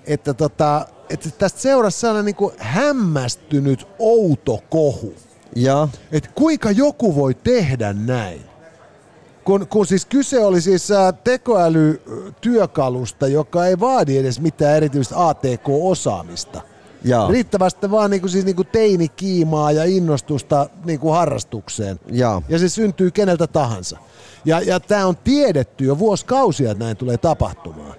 että, 0.06 0.34
tota, 0.34 0.88
että 1.10 1.30
tästä 1.38 1.60
seurasi 1.60 2.00
sellainen 2.00 2.26
niin 2.26 2.36
kuin 2.36 2.54
hämmästynyt 2.58 3.88
outo 4.00 4.60
kohu. 4.70 5.14
Ja, 5.56 5.88
että 6.12 6.30
kuinka 6.36 6.72
joku 6.72 7.16
voi 7.16 7.34
tehdä 7.34 7.94
näin. 7.94 8.51
Kun, 9.46 9.68
kun 9.68 9.86
siis 9.86 10.06
kyse 10.06 10.46
oli 10.46 10.62
siis 10.62 10.92
ä, 10.92 11.12
tekoälytyökalusta, 11.12 13.28
joka 13.28 13.66
ei 13.66 13.80
vaadi 13.80 14.18
edes 14.18 14.42
mitään 14.42 14.76
erityistä 14.76 15.28
ATK-osaamista. 15.28 16.62
ja, 17.04 17.28
Riittävästi 17.28 17.92
vaan 17.92 18.12
niinku, 18.12 18.28
siis 18.28 18.46
niinku 18.46 18.64
teinikiimaa 18.64 19.72
ja 19.72 19.84
innostusta 19.84 20.70
niinku 20.86 21.10
harrastukseen. 21.10 22.00
ja, 22.08 22.42
Ja 22.50 22.60
se 22.60 22.70
syntyy 22.70 23.12
keneltä 23.12 23.48
tahansa. 23.48 23.98
Ja, 24.46 24.62
ja 24.62 24.80
tämä 24.80 25.06
on 25.06 25.18
tiedetty 25.18 25.86
jo 25.86 26.00
vuosikausia, 26.00 26.72
että 26.72 26.84
näin 26.84 26.98
tulee 26.98 27.18
tapahtumaan. 27.18 27.94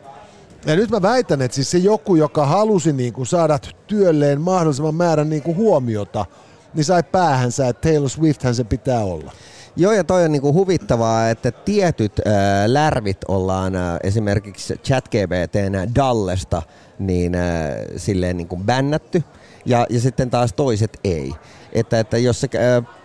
Ja 0.67 0.77
nyt 0.77 0.91
mä 0.91 1.03
väitän, 1.03 1.43
että 1.43 1.55
siis 1.55 1.71
se 1.71 1.79
joku, 1.79 2.17
joka 2.17 2.47
halusi 2.47 2.93
niinku 2.93 3.25
saada 3.25 3.59
työlleen 3.87 4.41
mahdollisimman 4.41 4.95
määrän 4.95 5.31
niinku 5.31 5.55
huomiota, 5.55 6.27
niin 6.75 6.85
sai 6.85 7.03
päähänsä, 7.03 7.69
että 7.69 7.89
Taylor 7.89 8.09
Swifthän 8.09 8.55
se 8.55 8.65
pitää 8.65 9.05
olla. 9.05 9.33
Joo, 9.77 9.93
ja 9.93 10.05
toi 10.05 10.25
on 10.25 10.33
niinku 10.33 10.53
huvittavaa, 10.53 11.31
että 11.31 11.51
tietyt 11.51 12.13
äh, 12.19 12.33
lärvit 12.67 13.19
ollaan 13.29 13.77
äh, 13.77 13.97
esimerkiksi 14.03 14.75
ChatGPTn 14.85 15.95
Dallesta 15.95 16.63
niin 16.99 17.35
äh, 17.35 17.43
silleen 17.97 18.37
niinku 18.37 18.57
bännätty, 18.57 19.23
ja, 19.67 19.87
ja 19.91 20.01
sitten 20.01 20.31
taas 20.31 20.53
toiset 20.53 20.99
ei. 21.05 21.33
Että, 21.73 22.01
että 22.01 22.19
jos 22.19 22.41
sä 22.41 22.49
äh, 22.55 23.02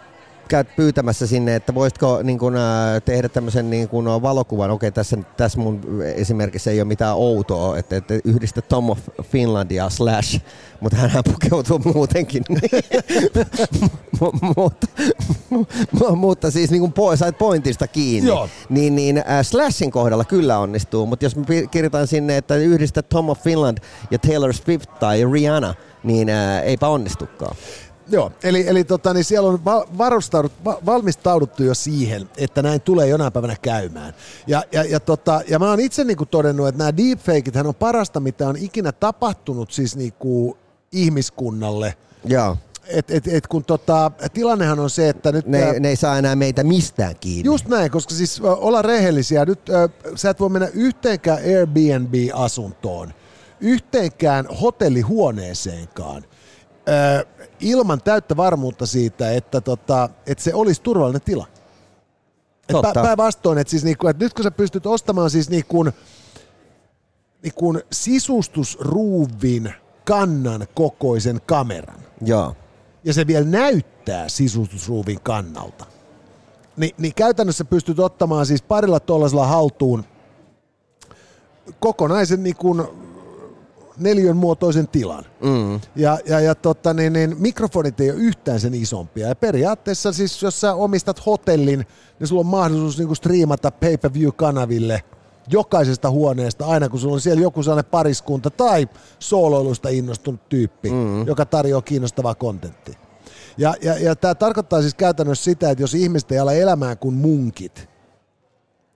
käyt 0.47 0.75
pyytämässä 0.75 1.27
sinne, 1.27 1.55
että 1.55 1.75
voisitko 1.75 2.19
niin 2.23 2.39
kun, 2.39 2.55
äh, 2.55 3.01
tehdä 3.05 3.29
tämmöisen 3.29 3.69
niin 3.69 3.89
kun, 3.89 4.05
valokuvan, 4.05 4.71
okei 4.71 4.91
tässä, 4.91 5.17
tässä 5.37 5.59
mun 5.59 5.81
esimerkissä 6.15 6.71
ei 6.71 6.81
ole 6.81 6.87
mitään 6.87 7.15
outoa, 7.15 7.77
että, 7.77 7.95
että 7.95 8.13
yhdistä 8.23 8.61
Tom 8.61 8.89
of 8.89 8.99
Finlandia 9.23 9.89
slash, 9.89 10.41
mutta 10.79 10.97
hän 10.97 11.23
pukeutuu 11.23 11.81
muutenkin. 11.93 12.43
mutta, 14.57 14.87
mutta 16.15 16.51
siis 16.51 16.71
niin 16.71 16.93
kuin 16.93 17.17
sait 17.17 17.37
pointista 17.37 17.87
kiinni, 17.87 18.29
Joo. 18.29 18.49
niin, 18.69 18.95
niin 18.95 19.17
äh, 19.17 19.25
Slashin 19.41 19.91
kohdalla 19.91 20.25
kyllä 20.25 20.59
onnistuu, 20.59 21.05
mutta 21.05 21.25
jos 21.25 21.35
pi- 21.47 21.67
kirjoitan 21.71 22.07
sinne, 22.07 22.37
että 22.37 22.55
yhdistä 22.55 23.01
Tom 23.01 23.29
of 23.29 23.39
Finland 23.43 23.77
ja 24.11 24.19
Taylor 24.19 24.53
Swift 24.53 24.89
tai 24.99 25.23
Rihanna, 25.31 25.73
niin 26.03 26.29
äh, 26.29 26.63
eipä 26.63 26.87
onnistukaan. 26.87 27.55
Joo, 28.09 28.31
eli, 28.43 28.67
eli 28.67 28.83
tota, 28.83 29.13
niin 29.13 29.23
siellä 29.23 29.49
on 29.49 29.65
va- 29.65 29.87
varustaudut, 29.97 30.51
va- 30.65 30.79
valmistauduttu 30.85 31.63
jo 31.63 31.73
siihen, 31.73 32.29
että 32.37 32.61
näin 32.61 32.81
tulee 32.81 33.07
jonain 33.07 33.33
päivänä 33.33 33.55
käymään. 33.61 34.13
Ja, 34.47 34.63
ja, 34.71 34.83
ja, 34.83 34.99
tota, 34.99 35.41
ja 35.49 35.59
mä 35.59 35.69
oon 35.69 35.79
itse 35.79 36.03
niinku 36.03 36.25
todennut, 36.25 36.67
että 36.67 36.77
nämä 36.77 36.97
deepfakeit 36.97 37.55
on 37.55 37.75
parasta, 37.75 38.19
mitä 38.19 38.47
on 38.47 38.55
ikinä 38.55 38.91
tapahtunut 38.91 39.71
siis 39.71 39.95
niinku 39.95 40.57
ihmiskunnalle. 40.91 41.97
Joo. 42.25 42.57
Et, 42.87 43.11
et, 43.11 43.27
et 43.27 43.47
kun 43.47 43.65
tota, 43.65 44.11
tilannehan 44.33 44.79
on 44.79 44.89
se, 44.89 45.09
että 45.09 45.31
nyt... 45.31 45.45
Ne, 45.47 45.59
tää- 45.61 45.79
ne 45.79 45.89
ei 45.89 45.95
saa 45.95 46.17
enää 46.17 46.35
meitä 46.35 46.63
mistään 46.63 47.15
kiinni. 47.19 47.45
Just 47.45 47.67
näin, 47.67 47.91
koska 47.91 48.15
siis 48.15 48.41
olla 48.41 48.81
rehellisiä, 48.81 49.45
nyt 49.45 49.69
ö, 49.69 49.89
sä 50.15 50.29
et 50.29 50.39
voi 50.39 50.49
mennä 50.49 50.69
yhteenkään 50.73 51.39
Airbnb-asuntoon, 51.39 53.13
yhteenkään 53.61 54.45
hotellihuoneeseenkaan, 54.61 56.23
ilman 57.59 58.01
täyttä 58.01 58.37
varmuutta 58.37 58.85
siitä, 58.85 59.31
että, 59.31 59.61
tota, 59.61 60.09
että 60.27 60.43
se 60.43 60.53
olisi 60.53 60.81
turvallinen 60.81 61.21
tila. 61.21 61.47
Totta. 62.71 63.01
Päinvastoin, 63.01 63.57
että, 63.57 63.71
siis 63.71 63.83
niinku, 63.83 64.07
että 64.07 64.25
nyt 64.25 64.33
kun 64.33 64.43
sä 64.43 64.51
pystyt 64.51 64.85
ostamaan 64.85 65.29
siis 65.29 65.49
niinku, 65.49 65.85
niinku 67.43 67.79
sisustusruuvin 67.91 69.73
kannan 70.05 70.67
kokoisen 70.73 71.41
kameran, 71.45 71.99
Joo. 72.21 72.55
ja 73.03 73.13
se 73.13 73.27
vielä 73.27 73.45
näyttää 73.45 74.29
sisustusruuvin 74.29 75.21
kannalta, 75.21 75.85
niin, 76.77 76.91
niin 76.97 77.13
käytännössä 77.13 77.65
pystyt 77.65 77.99
ottamaan 77.99 78.45
siis 78.45 78.61
parilla 78.61 78.99
tuollaisella 78.99 79.47
haltuun 79.47 80.03
kokonaisen 81.79 82.43
niin 82.43 82.55
kuin 82.55 82.87
neljön 83.99 84.37
muotoisen 84.37 84.87
tilan. 84.87 85.25
Mm. 85.43 85.79
Ja, 85.95 86.19
ja, 86.25 86.39
ja 86.39 86.55
totta, 86.55 86.93
niin, 86.93 87.13
niin, 87.13 87.35
mikrofonit 87.39 87.99
ei 87.99 88.11
ole 88.11 88.19
yhtään 88.19 88.59
sen 88.59 88.73
isompia. 88.73 89.27
Ja 89.27 89.35
periaatteessa 89.35 90.13
siis, 90.13 90.41
jos 90.41 90.61
sä 90.61 90.73
omistat 90.73 91.25
hotellin, 91.25 91.85
niin 92.19 92.27
sulla 92.27 92.39
on 92.39 92.45
mahdollisuus 92.45 92.97
niin 92.97 93.07
kuin 93.07 93.17
striimata 93.17 93.71
pay-per-view-kanaville 93.71 95.03
jokaisesta 95.49 96.09
huoneesta, 96.09 96.65
aina 96.65 96.89
kun 96.89 96.99
sulla 96.99 97.13
on 97.13 97.21
siellä 97.21 97.41
joku 97.41 97.63
sellainen 97.63 97.91
pariskunta 97.91 98.49
tai 98.49 98.87
sooloilusta 99.19 99.89
innostunut 99.89 100.49
tyyppi, 100.49 100.89
mm. 100.89 101.27
joka 101.27 101.45
tarjoaa 101.45 101.81
kiinnostavaa 101.81 102.35
kontenttia. 102.35 102.99
Ja, 103.57 103.73
ja, 103.81 103.97
ja 103.97 104.15
tämä 104.15 104.35
tarkoittaa 104.35 104.81
siis 104.81 104.95
käytännössä 104.95 105.43
sitä, 105.43 105.69
että 105.69 105.83
jos 105.83 105.93
ihmiset 105.93 106.31
ei 106.31 106.39
ala 106.39 106.53
elämään 106.53 106.97
kuin 106.97 107.15
munkit 107.15 107.89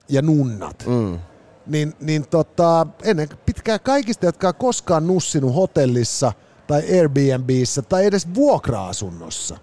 ja 0.08 0.22
nunnat, 0.22 0.84
Mm. 0.86 1.18
Niin, 1.66 1.92
niin 2.00 2.28
tota, 2.28 2.86
ennen 3.02 3.28
pitkää 3.46 3.78
kaikista, 3.78 4.26
jotka 4.26 4.48
on 4.48 4.54
koskaan 4.54 5.06
nussinut 5.06 5.54
hotellissa 5.54 6.32
tai 6.66 6.82
Airbnbissä 6.98 7.82
tai 7.82 8.06
edes 8.06 8.34
vuokra-asunnossa, 8.34 9.58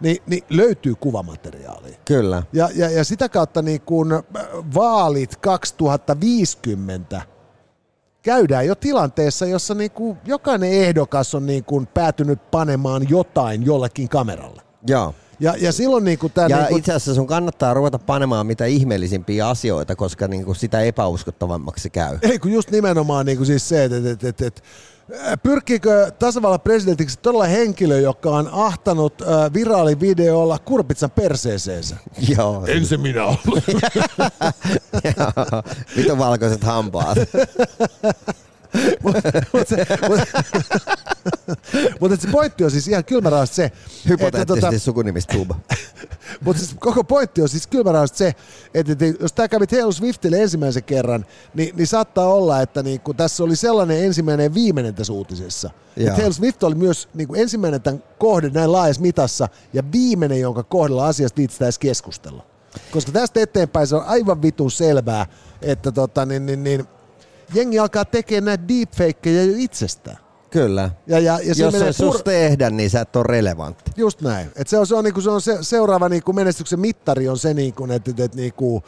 niin, 0.00 0.16
niin 0.26 0.44
löytyy 0.50 0.94
kuvamateriaalia. 0.94 1.98
Kyllä. 2.04 2.42
Ja, 2.52 2.68
ja, 2.74 2.90
ja 2.90 3.04
sitä 3.04 3.28
kautta 3.28 3.62
niin 3.62 3.80
kun 3.80 4.12
äh, 4.12 4.22
vaalit 4.74 5.36
2050 5.36 7.22
käydään 8.22 8.66
jo 8.66 8.74
tilanteessa, 8.74 9.46
jossa 9.46 9.74
niin 9.74 9.90
kuin 9.90 10.18
jokainen 10.24 10.72
ehdokas 10.72 11.34
on 11.34 11.46
niin 11.46 11.64
kuin 11.64 11.86
päätynyt 11.86 12.50
panemaan 12.50 13.08
jotain 13.08 13.62
jollekin 13.62 14.08
kameralle. 14.08 14.62
Joo. 14.86 15.14
Ja, 15.40 15.54
ja 15.60 15.72
silloin 15.72 16.04
niin 16.04 16.18
kuin 16.18 16.32
tämä... 16.32 16.46
Ja 16.48 16.56
niin 16.56 16.68
kuin, 16.68 16.78
itse 16.78 16.92
asiassa 16.92 17.14
sun 17.14 17.26
kannattaa 17.26 17.74
ruveta 17.74 17.98
panemaan 17.98 18.46
mitä 18.46 18.64
ihmeellisimpiä 18.64 19.48
asioita, 19.48 19.96
koska 19.96 20.28
niinku 20.28 20.54
sitä 20.54 20.80
epäuskottavammaksi 20.80 21.82
se 21.82 21.90
käy. 21.90 22.18
Ei 22.22 22.38
kun 22.38 22.52
just 22.52 22.70
nimenomaan 22.70 23.26
niin 23.26 23.38
kuin 23.38 23.46
siis 23.46 23.68
se, 23.68 23.84
että, 23.84 23.96
että, 24.10 24.28
että, 24.28 24.46
että 24.46 24.62
pyrkiikö 25.42 26.10
tasavallan 26.18 26.60
presidentiksi 26.60 27.18
todella 27.22 27.44
henkilö, 27.44 28.00
joka 28.00 28.30
on 28.30 28.48
ahtanut 28.52 29.22
viraalivideolla 29.54 30.58
kurpitsan 30.58 31.10
perseeseensä? 31.10 31.96
Joo. 32.36 32.64
En 32.66 32.86
se 32.86 32.96
minä 32.96 33.24
ollut. 33.24 33.64
Mitä 35.96 36.18
valkoiset 36.18 36.64
hampaat. 36.64 37.18
Mutta 42.00 42.16
se, 42.16 42.28
pointti 42.32 42.64
on 42.64 42.70
siis 42.70 42.88
ihan 42.88 43.04
kylmäraasti 43.04 43.56
se, 43.56 43.72
Hypoteettisesti 44.08 44.60
tota, 44.60 44.78
sukunimistub. 44.78 45.50
mutta 46.44 46.62
siis 46.62 46.76
koko 46.80 47.04
pointti 47.04 47.42
on 47.42 47.48
siis 47.48 47.66
kylmäraasti 47.66 48.18
se, 48.18 48.34
että, 48.74 49.04
jos 49.20 49.32
tämä 49.32 49.48
kävi 49.48 49.66
Taylor 49.66 49.92
Swiftille 49.92 50.42
ensimmäisen 50.42 50.84
kerran, 50.84 51.26
niin, 51.54 51.76
niin 51.76 51.86
saattaa 51.86 52.34
olla, 52.34 52.60
että 52.60 52.82
niin 52.82 53.00
kun 53.00 53.16
tässä 53.16 53.44
oli 53.44 53.56
sellainen 53.56 54.04
ensimmäinen 54.04 54.44
ja 54.44 54.54
viimeinen 54.54 54.94
tässä 54.94 55.12
uutisessa. 55.12 55.70
Ja. 55.96 56.14
Taylor 56.14 56.32
Swift 56.32 56.62
oli 56.62 56.74
myös 56.74 57.08
niin 57.14 57.28
kuin 57.28 57.40
ensimmäinen 57.40 57.82
tämän 57.82 58.02
kohde 58.18 58.50
näin 58.50 58.72
laajassa 58.72 59.02
mitassa 59.02 59.48
ja 59.72 59.82
viimeinen, 59.92 60.40
jonka 60.40 60.62
kohdalla 60.62 61.06
asiasta 61.06 61.36
viitsitään 61.36 61.72
keskustella. 61.80 62.46
Koska 62.90 63.12
tästä 63.12 63.40
eteenpäin 63.40 63.86
se 63.86 63.96
on 63.96 64.04
aivan 64.04 64.42
vitun 64.42 64.70
selvää, 64.70 65.26
että 65.62 65.92
tota, 65.92 66.26
niin, 66.26 66.46
niin, 66.46 66.64
niin, 66.64 66.84
jengi 67.54 67.78
alkaa 67.78 68.04
tekemään 68.04 68.44
näitä 68.44 68.68
deepfakeja 68.68 69.44
jo 69.44 69.52
itsestään. 69.56 70.16
Kyllä. 70.50 70.90
Ja, 71.06 71.18
ja, 71.18 71.38
ja 71.44 71.54
se 71.54 71.62
Jos 71.62 71.72
menee 71.72 71.92
se 71.92 71.96
sus 71.96 72.22
tehdä, 72.22 72.70
niin 72.70 72.90
sä 72.90 73.00
et 73.00 73.16
ole 73.16 73.24
relevantti. 73.28 73.90
Just 73.96 74.20
näin. 74.20 74.50
Et 74.56 74.68
se 74.68 74.78
on, 74.78 74.86
se 74.86 74.94
on, 74.94 75.04
niinku, 75.04 75.20
se 75.20 75.30
on 75.30 75.40
se, 75.40 75.58
seuraava 75.60 76.08
niinku 76.08 76.32
menestyksen 76.32 76.80
mittari 76.80 77.28
on 77.28 77.38
se, 77.38 77.54
niinku, 77.54 77.84
että 77.84 78.10
et, 78.10 78.20
et, 78.20 78.34
niinku, 78.34 78.82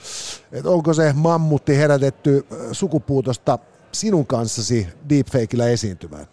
et 0.53 0.67
onko 0.67 0.95
se 0.95 1.13
mammutti 1.13 1.77
herätetty 1.77 2.47
ö, 2.53 2.75
sukupuutosta 2.75 3.59
sinun 3.93 4.27
kanssasi 4.27 4.89
deepfakeillä 5.09 5.69
esiintymään. 5.69 6.27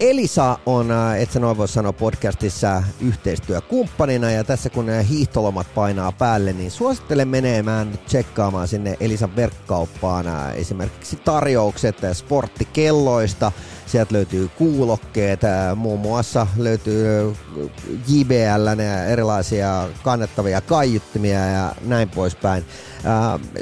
Elisa 0.00 0.58
on, 0.66 0.90
äh, 0.90 1.20
et 1.20 1.30
sä 1.30 1.40
noin 1.40 1.56
voi 1.56 1.68
sanoa 1.68 1.92
podcastissa 1.92 2.82
yhteistyökumppanina 3.00 4.30
ja 4.30 4.44
tässä 4.44 4.70
kun 4.70 4.86
nämä 4.86 5.02
hiihtolomat 5.02 5.66
painaa 5.74 6.12
päälle, 6.12 6.52
niin 6.52 6.70
suosittelen 6.70 7.28
menemään 7.28 7.98
tsekkaamaan 8.06 8.68
sinne 8.68 8.96
Elisan 9.00 9.36
verkkauppaan 9.36 10.26
äh, 10.26 10.56
esimerkiksi 10.56 11.16
tarjoukset 11.16 12.04
äh, 12.04 12.12
sporttikelloista. 12.12 13.52
Sieltä 13.86 14.14
löytyy 14.14 14.48
kuulokkeet, 14.48 15.40
muun 15.76 16.00
muassa 16.00 16.46
löytyy 16.56 17.36
JBL 18.08 18.80
erilaisia 19.08 19.88
kannettavia 20.02 20.60
kaiuttimia 20.60 21.46
ja 21.46 21.74
näin 21.84 22.08
poispäin. 22.08 22.64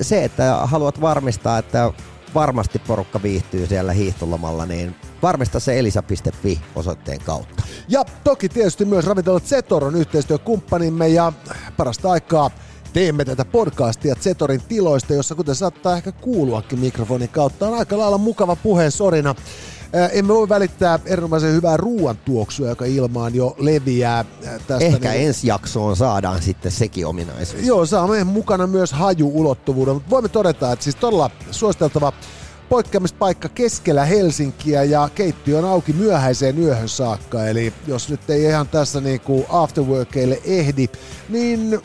Se, 0.01 0.25
että 0.25 0.57
haluat 0.57 1.01
varmistaa, 1.01 1.59
että 1.59 1.93
varmasti 2.35 2.79
porukka 2.79 3.23
viihtyy 3.23 3.67
siellä 3.67 3.93
hiihtolomalla, 3.93 4.67
niin 4.67 4.95
varmista 5.23 5.61
se 5.61 5.79
elisa.fi 5.79 6.61
osoitteen 6.75 7.21
kautta. 7.21 7.63
Ja 7.89 8.05
toki 8.25 8.49
tietysti 8.49 8.85
myös 8.85 9.07
ravintolat 9.07 9.47
Zetor 9.47 9.85
on 9.85 9.97
yhteistyökumppanimme 9.97 11.09
ja 11.09 11.33
parasta 11.77 12.11
aikaa 12.11 12.51
Teemme 12.93 13.25
tätä 13.25 13.45
podcastia 13.45 14.15
Zetorin 14.15 14.63
tiloista, 14.69 15.15
jossa 15.15 15.35
kuten 15.35 15.55
saattaa 15.55 15.97
ehkä 15.97 16.13
kuuluakin 16.13 16.79
mikrofonin 16.79 17.29
kautta, 17.29 17.69
on 17.69 17.79
aika 17.79 17.99
lailla 17.99 18.19
mukava 18.19 18.57
puheen 18.57 18.91
sorina. 18.91 19.35
Emme 20.13 20.35
voi 20.35 20.49
välittää 20.49 20.99
erinomaisen 21.07 21.53
hyvää 21.53 21.77
ruoantuoksua, 21.77 22.69
joka 22.69 22.85
ilmaan 22.85 23.35
jo 23.35 23.57
leviää. 23.59 24.25
Tästä 24.67 24.85
Ehkä 24.85 25.11
niin... 25.11 25.27
ensi 25.27 25.47
jaksoon 25.47 25.97
saadaan 25.97 26.43
sitten 26.43 26.73
sekin 26.73 27.07
ominaisuus. 27.07 27.63
Joo, 27.63 27.87
saamme 27.87 28.25
mukana 28.25 28.67
myös 28.67 28.93
hajuulottuvuuden, 28.93 29.95
mutta 29.95 30.11
voimme 30.11 30.29
todeta, 30.29 30.73
että 30.73 30.83
siis 30.83 30.97
todella 30.97 31.31
suositeltava 31.51 32.13
poikkeamispaikka 32.73 33.49
keskellä 33.49 34.05
Helsinkiä 34.05 34.85
ja 34.85 35.09
keittiö 35.15 35.59
on 35.59 35.65
auki 35.65 35.93
myöhäiseen 35.93 36.59
yöhön 36.59 36.89
saakka. 36.89 37.47
Eli 37.47 37.73
jos 37.87 38.09
nyt 38.09 38.31
ei 38.31 38.45
ihan 38.45 38.69
tässä 38.69 39.01
niinku 39.01 39.47
afterworkeille 39.49 40.41
ehdi, 40.45 40.89
niin 41.29 41.81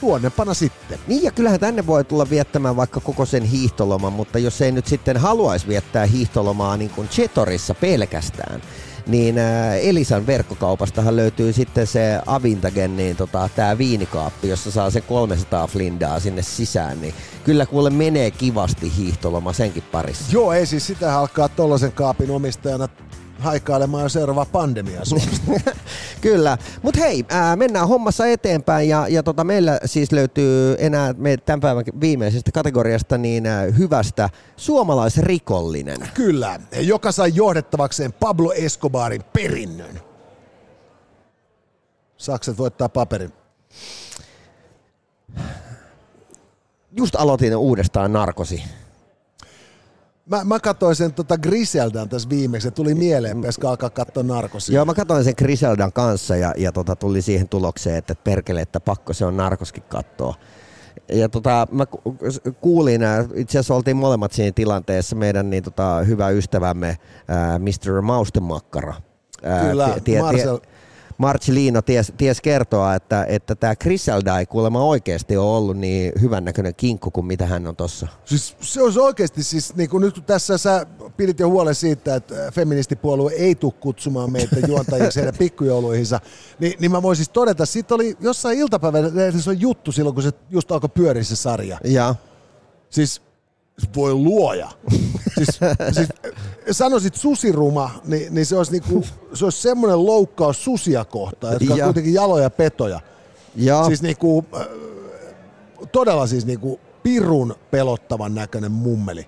tuonnepana 0.00 0.54
sitten. 0.54 0.98
Niin 1.06 1.22
ja 1.22 1.30
kyllähän 1.30 1.60
tänne 1.60 1.86
voi 1.86 2.04
tulla 2.04 2.30
viettämään 2.30 2.76
vaikka 2.76 3.00
koko 3.00 3.26
sen 3.26 3.42
hiihtoloman, 3.42 4.12
mutta 4.12 4.38
jos 4.38 4.60
ei 4.60 4.72
nyt 4.72 4.86
sitten 4.86 5.16
haluaisi 5.16 5.68
viettää 5.68 6.06
hiihtolomaa 6.06 6.76
niin 6.76 6.90
kuin 6.90 7.08
Chetorissa 7.08 7.74
pelkästään, 7.74 8.62
niin 9.08 9.38
äh, 9.38 9.76
Elisan 9.82 10.26
verkkokaupastahan 10.26 11.16
löytyy 11.16 11.52
sitten 11.52 11.86
se 11.86 12.20
Avintagen, 12.26 12.96
niin 12.96 13.16
tota, 13.16 13.48
tämä 13.56 13.78
viinikaappi, 13.78 14.48
jossa 14.48 14.70
saa 14.70 14.90
se 14.90 15.00
300 15.00 15.66
flindaa 15.66 16.20
sinne 16.20 16.42
sisään, 16.42 17.00
niin 17.00 17.14
kyllä 17.44 17.66
kuule 17.66 17.90
menee 17.90 18.30
kivasti 18.30 18.92
hiihtoloma 18.96 19.52
senkin 19.52 19.82
parissa. 19.92 20.24
Joo, 20.32 20.52
ei 20.52 20.66
siis 20.66 20.86
sitä 20.86 21.18
alkaa 21.18 21.48
tollasen 21.48 21.92
kaapin 21.92 22.30
omistajana 22.30 22.88
haikailemaan 23.38 24.10
seuraava 24.10 24.44
pandemia 24.44 25.00
Kyllä, 26.20 26.58
mutta 26.82 27.00
hei, 27.00 27.24
ää, 27.28 27.56
mennään 27.56 27.88
hommassa 27.88 28.26
eteenpäin 28.26 28.88
ja, 28.88 29.08
ja 29.08 29.22
tota, 29.22 29.44
meillä 29.44 29.80
siis 29.84 30.12
löytyy 30.12 30.76
enää 30.78 31.14
me 31.18 31.36
tämän 31.36 31.60
päivän 31.60 31.84
viimeisestä 32.00 32.52
kategoriasta 32.52 33.18
niin 33.18 33.46
ää, 33.46 33.62
hyvästä 33.62 34.30
suomalaisrikollinen. 34.56 35.98
Kyllä, 36.14 36.60
joka 36.80 37.12
sai 37.12 37.32
johdettavakseen 37.34 38.12
Pablo 38.12 38.52
Escobarin 38.52 39.24
perinnön. 39.32 40.00
Sakset 42.16 42.58
voittaa 42.58 42.88
paperin. 42.88 43.32
Just 46.92 47.14
aloitin 47.14 47.56
uudestaan 47.56 48.12
narkosi. 48.12 48.64
Mä, 50.28 50.44
mä 50.44 50.60
katsoin 50.60 50.96
sen 50.96 51.14
tota 51.14 51.38
Griseldan 51.38 52.08
tässä 52.08 52.28
viimeksi, 52.28 52.70
tuli 52.70 52.94
mieleen, 52.94 53.36
pitäisikö 53.36 53.68
alkaa 53.68 53.90
katsoa 53.90 54.22
narkosia. 54.22 54.74
Joo, 54.74 54.84
mä 54.84 54.94
katsoin 54.94 55.24
sen 55.24 55.34
Griseldan 55.38 55.92
kanssa 55.92 56.36
ja, 56.36 56.54
ja 56.56 56.72
tota, 56.72 56.96
tuli 56.96 57.22
siihen 57.22 57.48
tulokseen, 57.48 57.96
että 57.96 58.14
perkele, 58.14 58.60
että 58.60 58.80
pakko 58.80 59.12
se 59.12 59.24
on 59.24 59.36
narkoskin 59.36 59.82
katsoa. 59.88 60.34
Ja 61.12 61.28
tota, 61.28 61.66
mä 61.70 61.86
kuulin, 62.60 63.00
itse 63.34 63.58
asiassa 63.58 63.74
oltiin 63.74 63.96
molemmat 63.96 64.32
siinä 64.32 64.52
tilanteessa, 64.52 65.16
meidän 65.16 65.50
niin 65.50 65.62
tota, 65.62 66.02
hyvä 66.06 66.28
ystävämme 66.28 66.96
ää, 67.28 67.58
Mr. 67.58 68.02
Maustenmakkara. 68.02 68.94
Kyllä, 69.68 69.96
tie, 70.04 70.20
Marcel. 70.20 70.56
Tie, 70.56 70.70
Marcellino 71.18 71.82
ties, 71.82 72.12
ties 72.16 72.40
kertoa, 72.40 72.94
että, 72.94 73.24
että 73.28 73.54
tämä 73.54 73.76
Griselda 73.76 74.38
ei 74.38 74.46
kuulemma 74.46 74.84
oikeasti 74.84 75.36
ole 75.36 75.56
ollut 75.56 75.76
niin 75.76 76.12
hyvännäköinen 76.20 76.74
kinkku 76.74 77.10
kuin 77.10 77.26
mitä 77.26 77.46
hän 77.46 77.66
on 77.66 77.76
tossa. 77.76 78.06
Siis 78.24 78.56
se 78.60 78.82
olisi 78.82 78.98
oikeasti, 78.98 79.42
siis 79.42 79.76
niin 79.76 79.90
kuin 79.90 80.00
nyt 80.00 80.14
kun 80.14 80.24
tässä 80.24 80.58
sä 80.58 80.86
pidit 81.16 81.40
jo 81.40 81.48
huolen 81.48 81.74
siitä, 81.74 82.14
että 82.14 82.34
feministipuolue 82.52 83.32
ei 83.32 83.54
tule 83.54 83.72
kutsumaan 83.80 84.32
meitä 84.32 84.56
juontajiksi 84.68 85.20
heidän 85.20 85.38
pikkujouluihinsa, 85.38 86.20
niin, 86.58 86.74
niin 86.80 86.90
mä 86.90 87.02
voisin 87.02 87.24
siis 87.24 87.32
todeta, 87.32 87.66
siitä 87.66 87.94
oli 87.94 88.16
jossain 88.20 88.58
iltapäivänä 88.58 89.10
se 89.40 89.50
on 89.50 89.60
juttu 89.60 89.92
silloin, 89.92 90.14
kun 90.14 90.22
se 90.22 90.32
just 90.50 90.72
alkoi 90.72 90.88
pyöriä 90.88 91.24
se 91.24 91.36
sarja. 91.36 91.78
Ja. 91.84 92.14
Siis 92.90 93.22
voi 93.96 94.14
luoja. 94.14 94.70
siis, 95.34 95.60
siis, 95.92 96.08
sanoisit 96.70 97.14
susiruma, 97.14 97.90
niin, 98.04 98.34
niin 98.34 98.46
se, 98.46 98.56
olisi 98.56 98.72
niinku, 98.72 99.04
se 99.34 99.44
olisi 99.44 99.62
semmoinen 99.62 100.06
loukkaus 100.06 100.64
susia 100.64 101.04
kohtaan, 101.04 101.52
jotka 101.52 101.74
ja. 101.74 101.84
on 101.84 101.88
kuitenkin 101.88 102.14
jaloja 102.14 102.50
petoja. 102.50 103.00
Ja. 103.56 103.84
Siis 103.84 104.02
niinku, 104.02 104.44
äh, 104.56 104.66
todella 105.92 106.26
siis 106.26 106.46
niinku 106.46 106.80
pirun 107.02 107.54
pelottavan 107.70 108.34
näköinen 108.34 108.72
mummeli. 108.72 109.26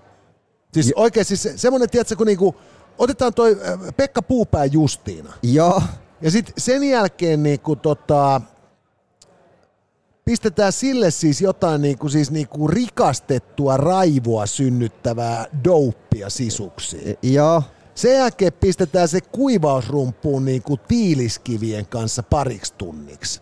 Siis 0.73 0.87
ja. 0.87 0.93
oikein 0.97 1.25
siis 1.27 1.49
semmoinen, 1.57 1.91
tiedätkö, 1.91 2.17
kun 2.17 2.27
niinku, 2.27 2.55
otetaan 2.99 3.35
toi 3.35 3.61
äh, 3.69 3.79
Pekka 3.97 4.23
Puupää 4.23 4.65
Justiina. 4.65 5.33
Joo. 5.43 5.83
Ja 6.23 6.31
sitten 6.31 6.55
sen 6.59 6.83
jälkeen 6.83 7.43
niinku 7.43 7.77
tota, 7.77 8.41
pistetään 10.31 10.73
sille 10.73 11.11
siis 11.11 11.41
jotain 11.41 11.83
niin 11.83 11.99
kuin, 11.99 12.11
siis 12.11 12.31
niin 12.31 12.49
kuin 12.49 12.73
rikastettua 12.73 13.77
raivoa 13.77 14.47
synnyttävää 14.47 15.47
douppia 15.65 16.31
sisuksiin. 16.31 17.17
Joo. 17.23 17.63
Sen 17.95 18.13
jälkeen 18.13 18.53
pistetään 18.53 19.09
se 19.09 19.21
kuivausrumpuun 19.21 20.45
niin 20.45 20.63
kuin 20.63 20.81
tiiliskivien 20.89 21.87
kanssa 21.87 22.23
pariksi 22.23 22.75
tunniksi. 22.79 23.41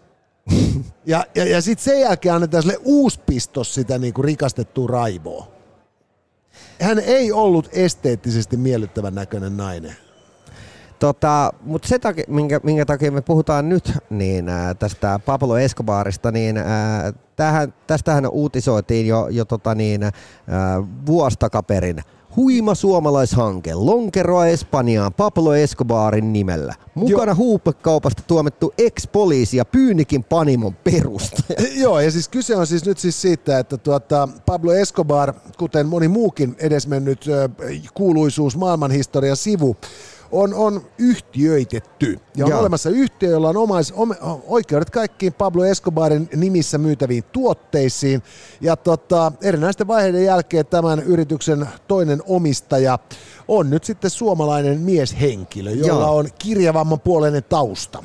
ja 1.07 1.27
ja, 1.35 1.45
ja 1.45 1.63
sitten 1.63 1.85
sen 1.85 2.01
jälkeen 2.01 2.35
annetaan 2.35 2.63
sille 2.63 2.79
uusi 2.85 3.21
pistos 3.27 3.75
sitä 3.75 3.99
niin 3.99 4.15
kuin 4.15 4.25
rikastettua 4.25 4.87
raivoa. 4.87 5.49
Hän 6.81 6.99
ei 6.99 7.33
ollut 7.33 7.69
esteettisesti 7.73 8.57
miellyttävän 8.57 9.15
näköinen 9.15 9.57
nainen. 9.57 9.97
Tota, 10.99 11.53
Mutta 11.63 11.89
se, 11.89 11.99
takia, 11.99 12.25
minkä, 12.29 12.61
minkä 12.63 12.87
takia 12.87 13.13
me 13.13 13.21
puhutaan 13.21 13.69
nyt 13.69 13.93
niin 14.11 14.49
ää, 14.49 14.75
tästä 14.75 15.21
Pablo 15.27 15.59
Escobarista, 15.59 16.33
niin 16.33 16.57
ää, 16.57 17.13
tähän, 17.37 17.75
tästähän 17.87 18.29
uutisoitiin 18.31 19.07
jo, 19.07 19.29
jo 19.31 19.45
tota 19.45 19.75
niin, 19.75 20.03
ää, 20.03 20.13
vuosi 21.07 21.39
takaperin. 21.39 22.03
Huima 22.37 22.75
suomalaishanke, 22.75 23.75
lonkeroa 23.75 24.47
Espanjaan 24.47 25.13
Pablo 25.13 25.55
Escobarin 25.55 26.33
nimellä. 26.33 26.75
Mukana 26.95 27.35
huupekaupasta 27.35 28.23
tuomittu 28.27 28.75
ex-poliisi 28.79 29.57
ja 29.57 29.65
Pyynikin 29.65 30.25
Panimon 30.25 30.75
perustaja. 30.75 31.69
Joo, 31.83 32.01
ja 32.01 32.11
siis 32.11 32.29
kyse 32.29 32.57
on 32.57 32.67
siis 32.67 32.85
nyt 32.85 32.99
siis 32.99 33.23
siitä, 33.23 33.59
että 33.59 33.77
tuota, 33.77 34.29
Pablo 34.47 34.73
Escobar, 34.73 35.33
kuten 35.59 35.87
moni 35.87 36.09
muukin 36.09 36.57
edesmennyt 36.59 37.25
kuuluisuus 37.95 38.57
maailmanhistoria 38.57 39.37
sivu, 39.37 39.77
on, 40.33 40.55
on 40.55 40.81
yhtiöitetty. 40.99 42.21
Ja 42.37 42.45
on 42.45 42.51
Joo. 42.51 42.61
olemassa 42.61 42.91
yhtiö, 42.91 43.31
jolla 43.31 43.49
on 43.49 43.57
omais, 43.57 43.93
om, 43.97 44.15
oikeudet 44.47 44.91
kaikkiin 44.91 45.33
Pablo 45.33 45.65
Escobarin 45.65 46.29
nimissä 46.37 46.79
myytäviin 46.79 47.25
tuotteisiin. 47.25 48.23
Ja 48.61 48.77
tota, 48.77 49.33
erinäisten 49.43 49.87
vaiheiden 49.87 50.25
jälkeen 50.25 50.67
tämän 50.67 51.01
yrityksen 51.01 51.69
toinen 51.89 52.23
omistaja 52.27 52.99
on 53.49 53.71
nyt 53.71 53.85
sitten 53.85 54.11
suomalainen 54.11 54.81
mieshenkilö, 54.81 55.71
jolla 55.71 56.05
Joo. 56.05 56.17
on 56.17 56.29
kirjavamman 56.39 57.01
puoleinen 57.01 57.45
tausta. 57.49 58.05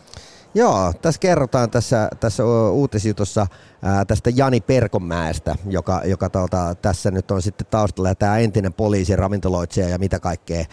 Joo, 0.55 0.93
tässä 1.01 1.19
kerrotaan 1.19 1.69
tässä, 1.69 2.09
tässä 2.19 2.43
uutisjutussa 2.71 3.47
ää, 3.81 4.05
tästä 4.05 4.29
Jani 4.35 4.61
Perkonmäestä, 4.61 5.55
joka, 5.69 6.01
joka 6.05 6.29
tuota, 6.29 6.75
tässä 6.75 7.11
nyt 7.11 7.31
on 7.31 7.41
sitten 7.41 7.67
taustalla 7.69 8.15
tämä 8.15 8.37
entinen 8.37 8.73
poliisi, 8.73 9.15
ravintoloitsija 9.15 9.89
ja 9.89 9.97
mitä 9.97 10.19
kaikkea 10.19 10.65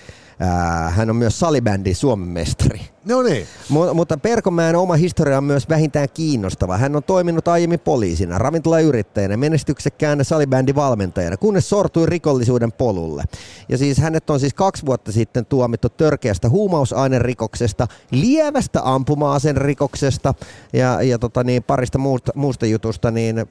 hän 0.89 1.11
on 1.11 1.17
myös 1.17 1.39
salibändin 1.39 1.97
Suomen 1.97 2.29
mestari. 2.29 2.81
No 3.05 3.23
niin. 3.23 3.47
M- 3.71 3.97
mutta 3.97 4.17
Perkomäen 4.17 4.77
oma 4.77 4.95
historia 4.95 5.39
on 5.39 5.45
myös 5.45 5.69
vähintään 5.69 6.09
kiinnostava. 6.15 6.77
Hän 6.77 6.97
on 6.97 7.03
toiminut 7.03 7.49
aiemmin 7.49 7.81
poliisina, 7.81 8.39
ravintolayrittäjänä, 8.39 9.37
menestyksekkäänä 9.37 10.25
salibändin 10.25 10.75
valmentajana, 10.75 11.37
kunnes 11.37 11.69
sortui 11.69 12.07
rikollisuuden 12.07 12.73
polulle. 12.73 13.25
Ja 13.69 13.79
siis 13.79 13.99
hänet 13.99 14.31
on 14.31 14.41
siis 14.41 14.55
kaksi 14.55 14.87
vuotta 14.87 15.13
sitten 15.13 15.47
tuomittu 15.47 15.89
törkeästä 15.89 16.49
huumausainerikoksesta, 16.49 17.89
lievästä 18.11 18.81
ampuma-aseen 18.85 19.57
rikoksesta 19.57 20.35
ja, 20.73 21.03
ja 21.03 21.19
tota 21.19 21.45
niin, 21.45 21.63
parista 21.63 21.99
muusta, 21.99 22.33
muusta 22.35 22.67
jutusta, 22.67 23.11
niin 23.11 23.47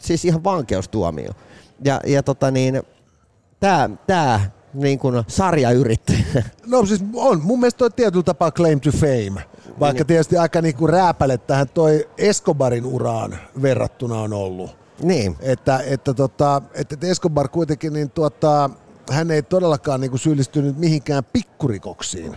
siis 0.00 0.24
ihan 0.24 0.44
vankeustuomio. 0.44 1.30
Ja, 1.84 2.00
ja 2.06 2.22
tota 2.22 2.50
niin, 2.50 2.82
tämä 3.60 3.90
tää 4.06 4.57
niin 4.74 4.98
kuin 4.98 5.24
sarjayrittäjä? 5.28 6.44
No 6.66 6.86
siis 6.86 7.04
on. 7.14 7.42
Mun 7.42 7.60
mielestä 7.60 7.78
toi 7.78 7.90
tietyllä 7.90 8.22
tapaa 8.22 8.50
claim 8.50 8.80
to 8.80 8.90
fame. 8.92 9.42
Vaikka 9.80 10.00
niin. 10.00 10.06
tietysti 10.06 10.36
aika 10.36 10.62
niin 10.62 10.74
kuin 10.74 10.90
rääpäle 10.90 11.38
tähän 11.38 11.68
toi 11.68 12.08
Escobarin 12.18 12.86
uraan 12.86 13.38
verrattuna 13.62 14.20
on 14.20 14.32
ollut. 14.32 14.76
Niin. 15.02 15.36
Että, 15.40 15.80
että, 15.86 16.14
tota, 16.14 16.62
että 16.74 16.96
Escobar 17.06 17.48
kuitenkin, 17.48 17.92
niin 17.92 18.10
tuota, 18.10 18.70
hän 19.10 19.30
ei 19.30 19.42
todellakaan 19.42 20.00
niin 20.00 20.10
kuin 20.10 20.20
syyllistynyt 20.20 20.78
mihinkään 20.78 21.24
pikkurikoksiin. 21.24 22.36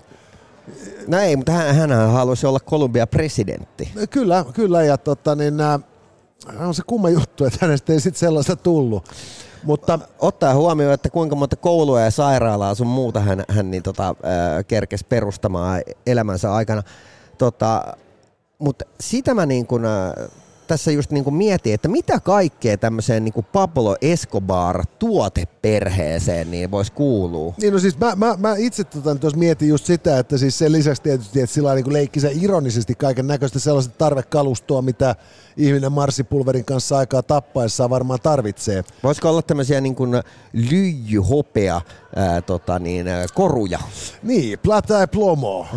No 1.07 1.19
ei, 1.19 1.35
mutta 1.35 1.51
hän, 1.51 1.75
hän 1.75 2.11
halusi 2.11 2.47
olla 2.47 2.59
Kolumbian 2.59 3.07
presidentti. 3.07 3.91
Kyllä, 4.09 4.45
kyllä 4.53 4.83
ja 4.83 4.97
tota, 4.97 5.35
niin, 5.35 5.53
on 6.59 6.73
se 6.73 6.83
kumma 6.87 7.09
juttu, 7.09 7.45
että 7.45 7.57
hänestä 7.61 7.93
ei 7.93 7.99
sitten 7.99 8.19
sellaista 8.19 8.55
tullut. 8.55 9.09
Mutta 9.63 10.00
ottaa 10.19 10.54
huomioon, 10.54 10.93
että 10.93 11.10
kuinka 11.10 11.36
monta 11.36 11.56
koulua 11.56 12.02
ja 12.02 12.12
sairaalaa 12.12 12.76
sun 12.76 12.88
muuta 12.88 13.19
hän, 13.19 13.43
hän 13.47 13.71
niin 13.71 13.84
tota, 13.84 14.15
kerkesi 14.67 15.06
perustamaan 15.10 15.82
elämänsä 16.06 16.54
aikana. 16.54 16.84
Tota, 17.38 17.97
mutta 18.60 18.86
sitä 19.00 19.34
mä 19.34 19.45
niin 19.45 19.67
kun, 19.67 19.86
tässä 20.71 20.91
just 20.91 21.12
niin 21.12 21.23
kuin 21.23 21.34
mietin, 21.34 21.73
että 21.73 21.88
mitä 21.88 22.19
kaikkea 22.19 22.77
tämmöiseen 22.77 23.23
niin 23.23 23.34
kuin 23.34 23.45
Pablo 23.53 23.95
Escobar 24.01 24.86
tuoteperheeseen 24.99 26.51
niin 26.51 26.71
voisi 26.71 26.91
kuulua. 26.91 27.53
Niin 27.62 27.73
no 27.73 27.79
siis 27.79 27.99
mä, 27.99 28.15
mä, 28.15 28.36
mä 28.38 28.55
itse 28.57 28.84
tota, 28.84 29.15
tuossa 29.15 29.39
mietin 29.39 29.69
just 29.69 29.86
sitä, 29.86 30.19
että 30.19 30.38
siis 30.38 30.57
sen 30.57 30.71
lisäksi 30.71 31.01
tietysti, 31.01 31.41
että 31.41 31.53
sillä 31.53 31.75
niin 31.75 31.93
leikki 31.93 32.19
se 32.19 32.31
ironisesti 32.41 32.95
kaiken 32.95 33.27
näköistä 33.27 33.60
sellaista 33.60 33.93
tarvekalustoa, 33.97 34.81
mitä 34.81 35.15
ihminen 35.57 35.91
marssipulverin 35.91 36.65
kanssa 36.65 36.97
aikaa 36.97 37.23
tappaessaan 37.23 37.89
varmaan 37.89 38.19
tarvitsee. 38.23 38.84
Voisiko 39.03 39.29
olla 39.29 39.41
tämmöisiä 39.41 39.81
niin 39.81 39.95
kuin 39.95 40.23
lyijyhopea 40.53 41.81
ää, 42.15 42.41
tota 42.41 42.80
niin, 42.80 43.06
koruja? 43.34 43.80
Niin, 44.24 44.60
plata 44.60 45.04
e 45.04 45.08
plomo. 45.08 45.67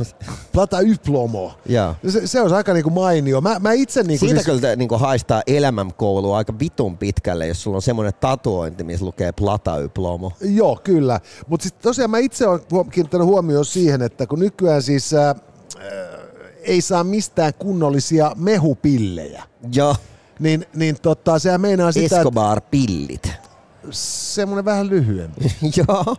Plata 0.52 0.80
y 0.80 0.94
plomo. 1.06 1.52
Ja. 1.66 1.94
Se, 2.08 2.26
se 2.26 2.40
olisi 2.40 2.54
aika 2.54 2.72
niin 2.72 2.84
kuin 2.84 2.94
mainio. 2.94 3.40
Mä, 3.40 3.58
mä 3.58 3.72
itse 3.72 4.02
niin 4.02 4.18
kuin 4.20 4.28
Siitä 4.28 4.44
siis... 4.44 4.60
kyllä 4.60 4.76
niin 4.76 4.88
kuin 4.88 5.00
haistaa 5.00 5.42
elämänkoulua 5.46 6.36
aika 6.36 6.58
vitun 6.58 6.98
pitkälle, 6.98 7.46
jos 7.46 7.62
sulla 7.62 7.76
on 7.76 7.82
semmoinen 7.82 8.14
tatuointi, 8.20 8.84
missä 8.84 9.04
lukee 9.04 9.32
plata 9.32 9.78
y 9.78 9.88
plomo. 9.88 10.32
Joo, 10.40 10.80
kyllä. 10.84 11.20
Mutta 11.46 11.64
sitten 11.64 11.82
tosiaan 11.82 12.10
mä 12.10 12.18
itse 12.18 12.46
olen 12.46 12.60
kiinnittänyt 12.90 13.26
huomioon 13.26 13.64
siihen, 13.64 14.02
että 14.02 14.26
kun 14.26 14.38
nykyään 14.38 14.82
siis... 14.82 15.14
Äh, 15.14 15.34
ei 16.64 16.80
saa 16.80 17.04
mistään 17.04 17.52
kunnollisia 17.58 18.32
mehupillejä. 18.36 19.42
Joo. 19.74 19.96
Niin, 20.38 20.66
niin 20.74 20.96
tota, 21.02 21.38
sehän 21.38 21.60
meinaa 21.60 21.92
sitä, 21.92 22.16
Escobar-pillit. 22.16 23.32
Semmoinen 23.90 24.64
vähän 24.64 24.88
lyhyempi. 24.88 25.52
Joo. 25.76 26.16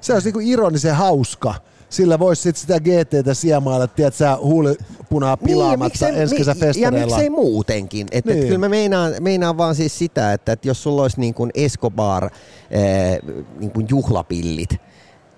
Se 0.00 0.12
olisi 0.12 0.26
niinku 0.26 0.40
ironisen 0.42 0.94
hauska. 0.94 1.54
Sillä 1.88 2.18
voisi 2.18 2.42
sitten 2.42 2.60
sitä 2.60 2.80
GTtä 2.80 3.34
siemailla, 3.34 3.84
että 3.84 4.10
sä 4.10 4.36
huulipunaa 4.36 5.36
niin, 5.40 5.46
pilaamatta 5.46 6.06
niin, 6.06 6.20
ensi 6.20 6.36
kesä 6.36 6.54
Ja 6.80 6.90
miksei 6.90 7.30
muutenkin. 7.30 8.06
Et, 8.12 8.24
niin. 8.24 8.38
et 8.38 8.44
kyllä 8.44 8.58
mä 8.58 8.68
meinaan, 8.68 9.12
meinaan 9.20 9.56
vaan 9.56 9.74
siis 9.74 9.98
sitä, 9.98 10.32
että, 10.32 10.52
että 10.52 10.68
jos 10.68 10.82
sulla 10.82 11.02
olisi 11.02 11.20
niin 11.20 11.34
kuin 11.34 11.50
Escobar 11.54 12.30
eh, 12.70 13.18
niin 13.58 13.70
kuin 13.70 13.86
juhlapillit, 13.90 14.70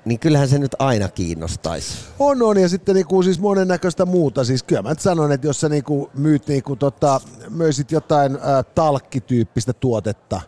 niin 0.04 0.20
kyllähän 0.20 0.48
se 0.48 0.58
nyt 0.58 0.76
aina 0.78 1.08
kiinnostaisi. 1.08 1.98
On, 2.18 2.42
on, 2.42 2.58
ja 2.58 2.68
sitten 2.68 2.94
niinku, 2.94 3.22
siis 3.22 3.40
monennäköistä 3.40 4.06
muuta. 4.06 4.44
Siis 4.44 4.62
kyllä 4.62 4.82
mä 4.82 4.88
nyt 4.88 5.00
sanon, 5.00 5.32
että 5.32 5.46
jos 5.46 5.60
sä 5.60 5.68
niinku 5.68 6.10
myyt 6.14 6.46
niinku, 6.46 6.76
tota, 6.76 7.20
möisit 7.50 7.92
jotain 7.92 8.34
äh, 8.36 8.40
talkkityyppistä 8.74 9.72
tuotetta, 9.72 10.40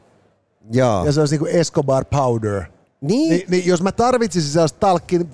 Joo. 0.73 1.05
ja 1.07 1.13
se 1.13 1.21
olisi 1.21 1.35
niinku 1.35 1.47
Escobar 1.47 2.05
Powder, 2.05 2.63
niin? 3.01 3.31
niin, 3.31 3.45
niin 3.49 3.67
jos 3.67 3.83
mä 3.83 3.93
tarvitsisin 3.93 4.53
sellaista 4.53 4.79
talkki, 4.81 5.19
niin 5.19 5.31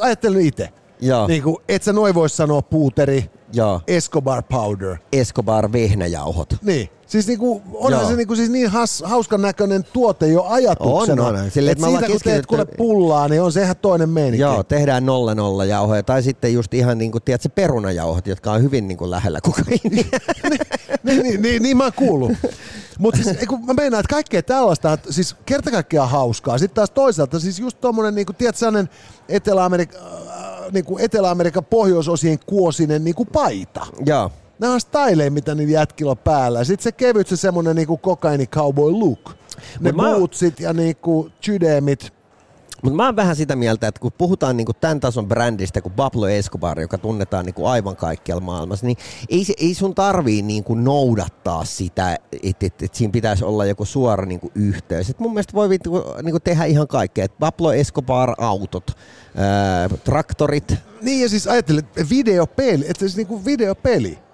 ajattelen 0.00 0.40
itse. 0.40 0.68
Joo. 1.00 1.26
Niin 1.26 1.42
kuin, 1.42 1.56
et 1.68 1.82
sä 1.82 1.92
noin 1.92 2.14
voi 2.14 2.28
sanoa 2.28 2.62
puuteri, 2.62 3.30
Joo. 3.52 3.80
Escobar 3.86 4.42
Powder. 4.42 4.96
Escobar 5.12 5.72
vehnäjauhot. 5.72 6.54
Niin. 6.62 6.90
Siis 7.06 7.26
niinku, 7.26 7.62
onhan 7.74 8.00
Joo. 8.00 8.10
se 8.10 8.16
niinku 8.16 8.36
siis 8.36 8.50
niin 8.50 8.68
has, 8.68 9.02
hauskan 9.06 9.42
näköinen 9.42 9.84
tuote 9.84 10.26
jo 10.26 10.44
ajatuksena. 10.48 11.26
On, 11.26 11.36
on. 11.36 11.50
Sille, 11.50 11.70
et 11.70 11.78
siitä 11.80 12.06
kun 12.06 12.20
teet 12.24 12.46
kuule 12.46 12.64
pullaa, 12.64 13.28
niin 13.28 13.42
on 13.42 13.52
se 13.52 13.62
ihan 13.62 13.76
toinen 13.76 14.08
meininki. 14.08 14.40
Joo, 14.40 14.62
tehdään 14.62 15.06
nolla 15.06 15.34
nolla 15.34 15.64
jauhoja. 15.64 16.02
Tai 16.02 16.22
sitten 16.22 16.54
just 16.54 16.74
ihan 16.74 16.98
niin 16.98 17.12
kuin, 17.12 17.22
tiedätkö, 17.22 17.48
perunajauhot, 17.48 18.26
jotka 18.26 18.52
on 18.52 18.62
hyvin 18.62 18.88
niin 18.88 18.98
kuin 18.98 19.10
lähellä 19.10 19.40
kokainia. 19.40 19.80
niin, 21.02 21.22
niin, 21.22 21.42
niin, 21.42 21.62
niin, 21.62 21.76
mä 21.76 21.84
oon 21.84 21.92
kuullut. 21.96 22.32
Mutta 22.98 23.22
siis, 23.22 23.36
mä 23.66 23.74
meinaan, 23.74 24.00
että 24.00 24.14
kaikkea 24.14 24.42
tällaista, 24.42 24.98
siis 25.10 25.36
kerta 25.46 25.70
kaikkiaan 25.70 26.10
hauskaa. 26.10 26.58
Sitten 26.58 26.74
taas 26.74 26.90
toisaalta 26.90 27.40
siis 27.40 27.58
just 27.58 27.80
tommonen, 27.80 28.14
niin 28.14 28.26
kuin, 28.26 28.36
tiedät, 28.36 28.56
sellainen 28.56 28.88
Etelä-Amerikan, 29.28 30.00
niin 30.72 30.84
kuin 30.84 31.04
Etelä-Amerikan 31.04 31.64
pohjoisosien 31.64 32.38
kuosinen 32.46 33.04
niin 33.04 33.14
kuin 33.14 33.28
paita. 33.32 33.86
Joo 34.06 34.30
nämä 34.58 34.72
on 34.72 34.80
styleja, 34.80 35.30
mitä 35.30 35.54
niillä 35.54 35.72
jätkillä 35.72 36.10
on 36.10 36.18
päällä. 36.18 36.64
Sitten 36.64 36.84
se 36.84 36.92
kevyt, 36.92 37.28
se 37.28 37.36
semmonen 37.36 37.76
niinku 37.76 37.96
kokaini 37.96 38.46
cowboy 38.46 38.92
look. 38.92 39.34
Ne 39.80 39.92
Mut 39.92 40.04
bootsit 40.04 40.60
mä... 40.60 40.66
ja 40.66 40.72
niinku 40.72 41.30
chydemit. 41.42 42.12
Mutta 42.82 42.96
mä 42.96 43.06
oon 43.06 43.16
vähän 43.16 43.36
sitä 43.36 43.56
mieltä, 43.56 43.88
että 43.88 44.00
kun 44.00 44.12
puhutaan 44.18 44.56
niinku 44.56 44.72
tämän 44.72 45.00
tason 45.00 45.28
brändistä 45.28 45.80
kuin 45.80 45.92
Pablo 45.92 46.28
Escobar, 46.28 46.80
joka 46.80 46.98
tunnetaan 46.98 47.44
niinku 47.44 47.66
aivan 47.66 47.96
kaikkialla 47.96 48.40
maailmassa, 48.40 48.86
niin 48.86 48.96
ei, 49.28 49.44
se, 49.44 49.54
ei 49.58 49.74
sun 49.74 49.94
tarvii 49.94 50.42
niinku 50.42 50.74
noudattaa 50.74 51.64
sitä, 51.64 52.18
että 52.42 52.66
et, 52.66 52.82
et 52.82 52.94
siinä 52.94 53.12
pitäisi 53.12 53.44
olla 53.44 53.64
joku 53.64 53.84
suora 53.84 54.26
niinku 54.26 54.52
yhteys. 54.54 55.10
Et 55.10 55.18
mun 55.18 55.32
mielestä 55.32 55.52
voi 55.52 55.68
niinku, 56.22 56.40
tehdä 56.44 56.64
ihan 56.64 56.88
kaikkea. 56.88 57.24
Et 57.24 57.38
Pablo 57.38 57.72
Escobar-autot, 57.72 58.90
ää, 59.36 59.88
traktorit. 59.88 60.74
Niin 61.02 61.22
ja 61.22 61.28
siis 61.28 61.46
ajattelin, 61.46 61.84
videopeli, 62.10 62.84
että 62.88 63.00
siis 63.00 63.16
niinku 63.16 63.44
videopeli. 63.44 64.25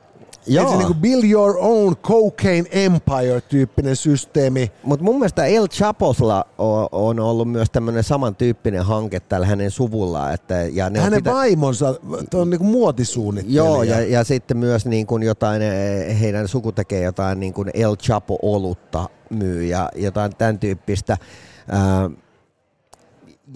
Joo. 0.46 0.70
se 0.70 0.76
niinku 0.76 0.94
build 0.94 1.24
your 1.24 1.57
own 1.59 1.96
cocaine 1.96 2.68
empire-tyyppinen 2.70 3.96
systeemi. 3.96 4.72
Mutta 4.83 5.05
mun 5.05 5.18
mielestä 5.18 5.44
El 5.44 5.68
Chaposla 5.68 6.44
on 6.92 7.20
ollut 7.20 7.50
myös 7.50 7.70
tämmöinen 7.70 8.05
samantyyppinen 8.05 8.85
hanke 8.85 9.20
tällä 9.20 9.46
hänen 9.46 9.70
suvullaan. 9.70 10.35
Että, 10.35 10.55
ja 10.55 10.90
ne 10.90 11.00
hänen 11.00 11.18
pitä... 11.18 11.35
vaimonsa 11.35 11.94
on 12.35 12.50
niinku 12.50 12.64
muotisuunnittelija. 12.64 13.64
Joo, 13.64 13.83
ja, 13.83 14.00
ja 14.00 14.24
sitten 14.24 14.57
myös 14.57 14.87
niin 14.87 15.07
kuin 15.07 15.22
jotain, 15.22 15.62
eh, 15.62 16.20
heidän 16.20 16.48
suku 16.48 16.72
tekee 16.72 17.02
jotain 17.02 17.40
niin 17.40 17.52
kuin 17.52 17.70
El 17.74 17.96
Chapo-olutta 17.96 19.09
myy 19.31 19.64
ja 19.64 19.88
jotain 19.96 20.37
tämän 20.37 20.59
tyyppistä. 20.59 21.16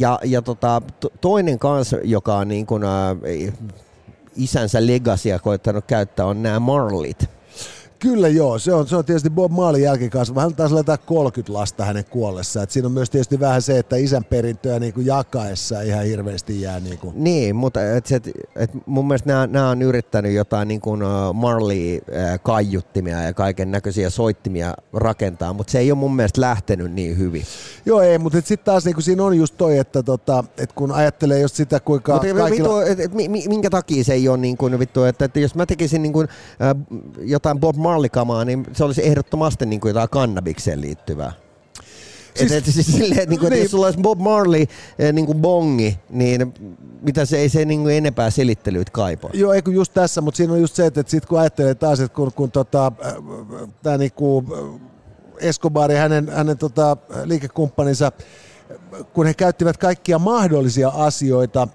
ja, 0.01 0.19
ja 0.25 0.43
tota, 0.43 0.83
toinen 1.21 1.59
kanssa, 1.59 1.97
joka 2.05 2.37
on 2.37 2.49
niin 2.49 2.67
kuin, 2.67 2.83
isänsä 4.37 4.87
legasia 4.87 5.39
koittanut 5.39 5.85
käyttää, 5.87 6.27
on 6.27 6.43
nämä 6.43 6.61
Marlit. 6.61 7.36
Kyllä 8.07 8.29
joo, 8.29 8.59
se 8.59 8.75
on, 8.75 8.89
se 8.89 8.97
on 8.97 9.05
tietysti 9.05 9.31
Bob 9.31 9.53
Maalin 9.53 9.83
jälkikasvu. 9.83 10.41
Hän 10.41 10.55
taisi 10.55 10.75
olla 10.75 10.99
30 10.99 11.53
lasta 11.53 11.85
hänen 11.85 12.05
kuollessa. 12.05 12.63
Et 12.63 12.71
siinä 12.71 12.87
on 12.87 12.93
myös 12.93 13.11
tietysti 13.11 13.41
vähän 13.41 13.63
se, 13.63 13.79
että 13.79 13.97
isän 13.97 14.25
perintöä 14.25 14.79
niin 14.79 14.93
kuin 14.95 15.07
jakaessa 15.07 15.81
ihan 15.81 16.05
hirveästi 16.05 16.61
jää. 16.61 16.81
Niin, 16.81 16.99
kuin. 16.99 17.25
niin 17.25 17.57
mutta 17.57 17.97
et, 17.97 18.13
et, 18.13 18.31
et 18.57 18.71
mun 18.87 19.07
mielestä 19.07 19.29
nämä, 19.29 19.47
nämä 19.47 19.71
on 19.71 19.83
yrittänyt 19.83 20.33
jotain 20.33 20.69
niin 20.69 20.81
kuin 20.81 21.01
Marley-kaiuttimia 21.35 23.23
ja 23.23 23.33
kaiken 23.33 23.71
näköisiä 23.71 24.11
soittimia 24.11 24.75
rakentaa, 24.93 25.53
mutta 25.53 25.71
se 25.71 25.79
ei 25.79 25.91
ole 25.93 25.99
mun 25.99 26.17
mielestä 26.17 26.41
lähtenyt 26.41 26.93
niin 26.93 27.19
hyvin. 27.19 27.43
Joo 27.87 28.01
ei, 28.01 28.19
mutta 28.19 28.41
sitten 28.41 28.65
taas 28.65 28.85
niin 28.85 28.95
kuin 28.95 29.05
siinä 29.05 29.25
on 29.25 29.37
just 29.37 29.55
toi, 29.59 29.79
että 29.79 30.03
tota, 30.03 30.45
et 30.59 30.73
kun 30.73 30.93
ajattelee 30.93 31.41
just 31.41 31.55
sitä, 31.55 31.81
kuinka 31.81 32.13
mutta 32.13 32.35
kaikilla... 32.35 32.51
Vittu, 32.51 32.93
et, 32.93 33.01
et, 33.01 33.13
minkä 33.49 33.71
takia 33.71 34.05
se 34.05 34.13
ei 34.13 34.29
ole 34.29 34.39
niin 34.39 34.57
kuin, 34.57 34.79
vittu, 34.79 35.05
että, 35.05 35.25
että 35.25 35.41
jos 35.41 35.55
mä 35.55 35.67
tekisin 35.67 36.03
niin 36.03 36.13
kuin, 36.13 36.29
äh, 36.63 37.01
jotain 37.21 37.61
Bob 37.61 37.77
Marley-kamaa, 37.97 38.45
niin 38.45 38.67
se 38.73 38.85
olisi 38.85 39.07
ehdottomasti 39.07 39.67
niin 39.67 39.81
kuin 39.81 39.91
jotain 39.91 40.09
kannabikseen 40.09 40.81
liittyvää. 40.81 41.33
Siis, 42.35 42.53
et, 42.53 42.69
et, 42.69 42.75
siis 42.75 42.87
silleen, 42.87 43.13
että, 43.13 43.31
niin 43.31 43.41
kuin, 43.41 43.51
niin. 43.51 43.53
että 43.53 43.65
jos 43.65 43.71
sulla 43.71 43.87
olisi 43.87 44.01
Bob 44.01 44.19
Marley 44.19 44.67
eh, 44.99 45.13
niin 45.13 45.27
kuin 45.27 45.39
bongi, 45.39 45.99
niin 46.11 46.55
mitä 47.03 47.25
se 47.25 47.39
ei 47.39 47.49
se 47.49 47.65
niin 47.65 47.83
kuin 47.83 47.95
enempää 47.95 48.31
selittelyitä 48.31 48.91
kaipaa. 48.91 49.31
Joo, 49.35 49.53
ei 49.53 49.63
kun 49.63 49.75
just 49.75 49.95
tässä, 49.95 50.21
mutta 50.21 50.37
siinä 50.37 50.53
on 50.53 50.61
just 50.61 50.75
se, 50.75 50.87
että, 50.87 51.01
että 51.01 51.11
sit 51.11 51.27
kun 51.27 51.41
ajattelee 51.41 51.75
taas, 51.75 52.01
että 52.01 52.15
kun, 52.15 52.33
kun 52.33 52.51
tota, 52.51 52.93
äh, 53.07 53.15
tämä 53.83 53.99
niinku 53.99 54.45
Escobar 55.41 55.93
ja 55.93 56.01
hänen, 56.01 56.29
hänen 56.29 56.59
tota, 56.59 56.97
liikekumppaninsa 57.25 58.13
kun 59.13 59.27
he 59.27 59.35
käyttivät 59.35 59.77
kaikkia 59.77 60.19
mahdollisia 60.19 60.89
asioita 60.89 61.69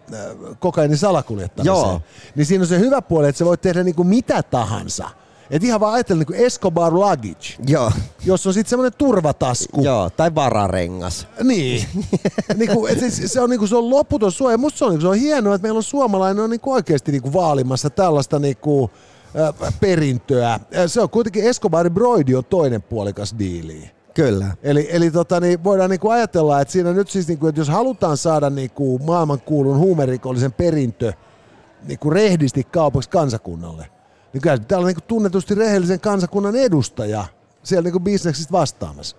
kokainin 0.60 0.98
salakuljettamiseen, 0.98 1.78
Joo. 1.78 2.02
niin 2.36 2.46
siinä 2.46 2.62
on 2.62 2.68
se 2.68 2.80
hyvä 2.80 3.02
puoli, 3.02 3.30
että 3.30 3.38
se 3.38 3.46
voi 3.46 3.58
tehdä 3.58 3.84
niin 3.84 3.96
kuin 3.96 4.08
mitä 4.08 4.44
tahansa– 4.44 5.10
et 5.52 5.64
ihan 5.64 5.80
vaan 5.80 5.94
ajatella 5.94 6.24
niin 6.30 6.46
Escobar 6.46 6.94
luggage, 6.94 7.56
Joo. 7.68 7.92
jos 8.26 8.48
on 8.48 8.54
sitten 8.54 8.70
semmoinen 8.70 8.98
turvatasku. 8.98 9.84
Joo, 9.84 10.10
tai 10.10 10.36
vararengas. 10.36 11.28
Niin. 11.44 11.86
niin 12.58 12.72
kuin, 12.72 12.92
et 12.92 13.00
se, 13.00 13.28
se, 13.28 13.42
on, 13.42 13.50
niin 13.50 13.60
kuin, 13.60 13.70
se 13.70 13.76
on 13.76 13.90
loputon 13.90 14.32
suoja. 14.32 14.58
Musta 14.58 14.78
se 14.78 14.86
on, 14.86 14.92
niin 14.92 15.02
se 15.02 15.08
on 15.08 15.16
hienoa, 15.16 15.56
että 15.56 15.66
meillä 15.66 15.78
on 15.78 15.84
suomalainen 15.84 16.44
on 16.44 16.50
niin 16.50 16.60
kuin 16.60 16.74
oikeasti 16.74 17.12
niin 17.12 17.22
kuin 17.22 17.34
vaalimassa 17.34 17.90
tällaista 17.90 18.40
niin 18.40 18.58
kuin, 18.58 18.92
äh, 19.40 19.74
perintöä. 19.80 20.60
Se 20.88 21.02
on 21.02 21.10
kuitenkin 21.10 21.44
Escobar 21.44 21.90
Broidi 21.90 22.36
on 22.36 22.46
toinen 22.46 22.82
puolikas 22.82 23.36
diili. 23.40 23.92
Kyllä. 24.14 24.56
Eli, 24.64 24.88
eli 24.92 25.12
tota, 25.12 25.40
niin 25.40 25.64
voidaan 25.64 25.90
niin 25.90 26.00
kuin 26.00 26.14
ajatella, 26.14 26.62
että 26.62 26.72
siinä 26.72 26.94
nyt 26.94 27.10
siis, 27.10 27.28
niin 27.28 27.40
kuin, 27.40 27.50
että 27.50 27.62
jos 27.62 27.70
halutaan 27.70 28.18
saada 28.18 28.50
niin 28.50 28.72
kuin 28.72 29.06
maailmankuulun 29.06 29.78
huumerikollisen 29.78 30.54
perintö 30.54 31.14
niin 31.88 32.00
kuin 32.00 32.14
rehdisti 32.14 32.64
kaupaksi 32.64 33.10
kansakunnalle– 33.10 33.90
niin 34.34 34.42
kyllä 34.42 34.58
täällä 34.58 34.86
on 34.86 34.94
niin 34.94 35.04
tunnetusti 35.08 35.56
rehellisen 35.56 36.00
kansakunnan 36.00 36.56
edustaja 36.56 37.26
siellä 37.64 37.90
niin 37.90 38.04
bisneksistä 38.04 38.52
vastaamassa. 38.52 39.16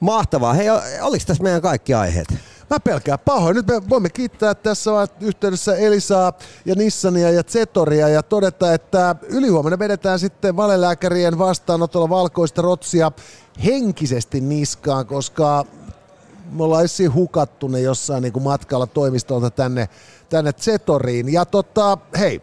Mahtavaa. 0.00 0.52
Hei, 0.52 0.70
oliko 1.00 1.24
tässä 1.26 1.42
meidän 1.42 1.62
kaikki 1.62 1.94
aiheet? 1.94 2.28
Mä 2.70 2.80
pelkään 2.80 3.18
pahoin. 3.18 3.56
Nyt 3.56 3.66
me 3.66 3.88
voimme 3.88 4.10
kiittää 4.10 4.54
tässä 4.54 4.90
yhteydessä 5.20 5.76
Elisaa 5.76 6.32
ja 6.64 6.74
Nissania 6.74 7.30
ja 7.30 7.44
Zetoria 7.44 8.08
ja 8.08 8.22
todeta, 8.22 8.74
että 8.74 9.16
ylihuomenna 9.28 9.78
vedetään 9.78 10.18
sitten 10.18 10.56
valelääkärien 10.56 11.38
vastaanotolla 11.38 12.08
valkoista 12.08 12.62
rotsia 12.62 13.12
henkisesti 13.64 14.40
niskaan, 14.40 15.06
koska 15.06 15.64
me 16.52 16.64
ollaan 16.64 16.88
hukattu 17.14 17.68
ne 17.68 17.80
jossain 17.80 18.22
niin 18.22 18.32
kuin 18.32 18.42
matkalla 18.42 18.86
toimistolta 18.86 19.50
tänne, 19.50 19.88
tänne 20.28 20.52
Zetoriin. 20.52 21.32
Ja 21.32 21.44
tota, 21.44 21.98
hei, 22.18 22.42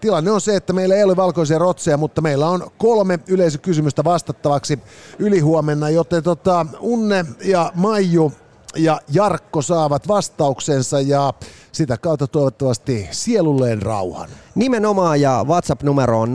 tilanne 0.00 0.30
on 0.30 0.40
se, 0.40 0.56
että 0.56 0.72
meillä 0.72 0.94
ei 0.94 1.04
ole 1.04 1.16
valkoisia 1.16 1.58
rotseja, 1.58 1.96
mutta 1.96 2.20
meillä 2.20 2.48
on 2.48 2.70
kolme 2.78 3.18
yleisökysymystä 3.28 4.04
vastattavaksi 4.04 4.78
ylihuomenna, 5.18 5.90
joten 5.90 6.22
tota, 6.22 6.66
Unne 6.80 7.24
ja 7.44 7.72
Maiju 7.74 8.32
ja 8.76 9.00
Jarkko 9.12 9.62
saavat 9.62 10.08
vastauksensa 10.08 11.00
ja 11.00 11.32
sitä 11.72 11.96
kautta 11.96 12.26
toivottavasti 12.26 13.08
sielulleen 13.10 13.82
rauhan. 13.82 14.28
Nimenomaan 14.54 15.20
ja 15.20 15.44
WhatsApp-numero 15.48 16.20
on 16.20 16.32
050533205. 16.32 16.34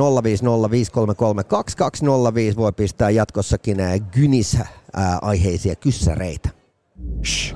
Voi 2.58 2.72
pistää 2.72 3.10
jatkossakin 3.10 3.78
Gynis-aiheisia 4.12 5.76
kyssäreitä. 5.76 6.50
Shh. 7.26 7.56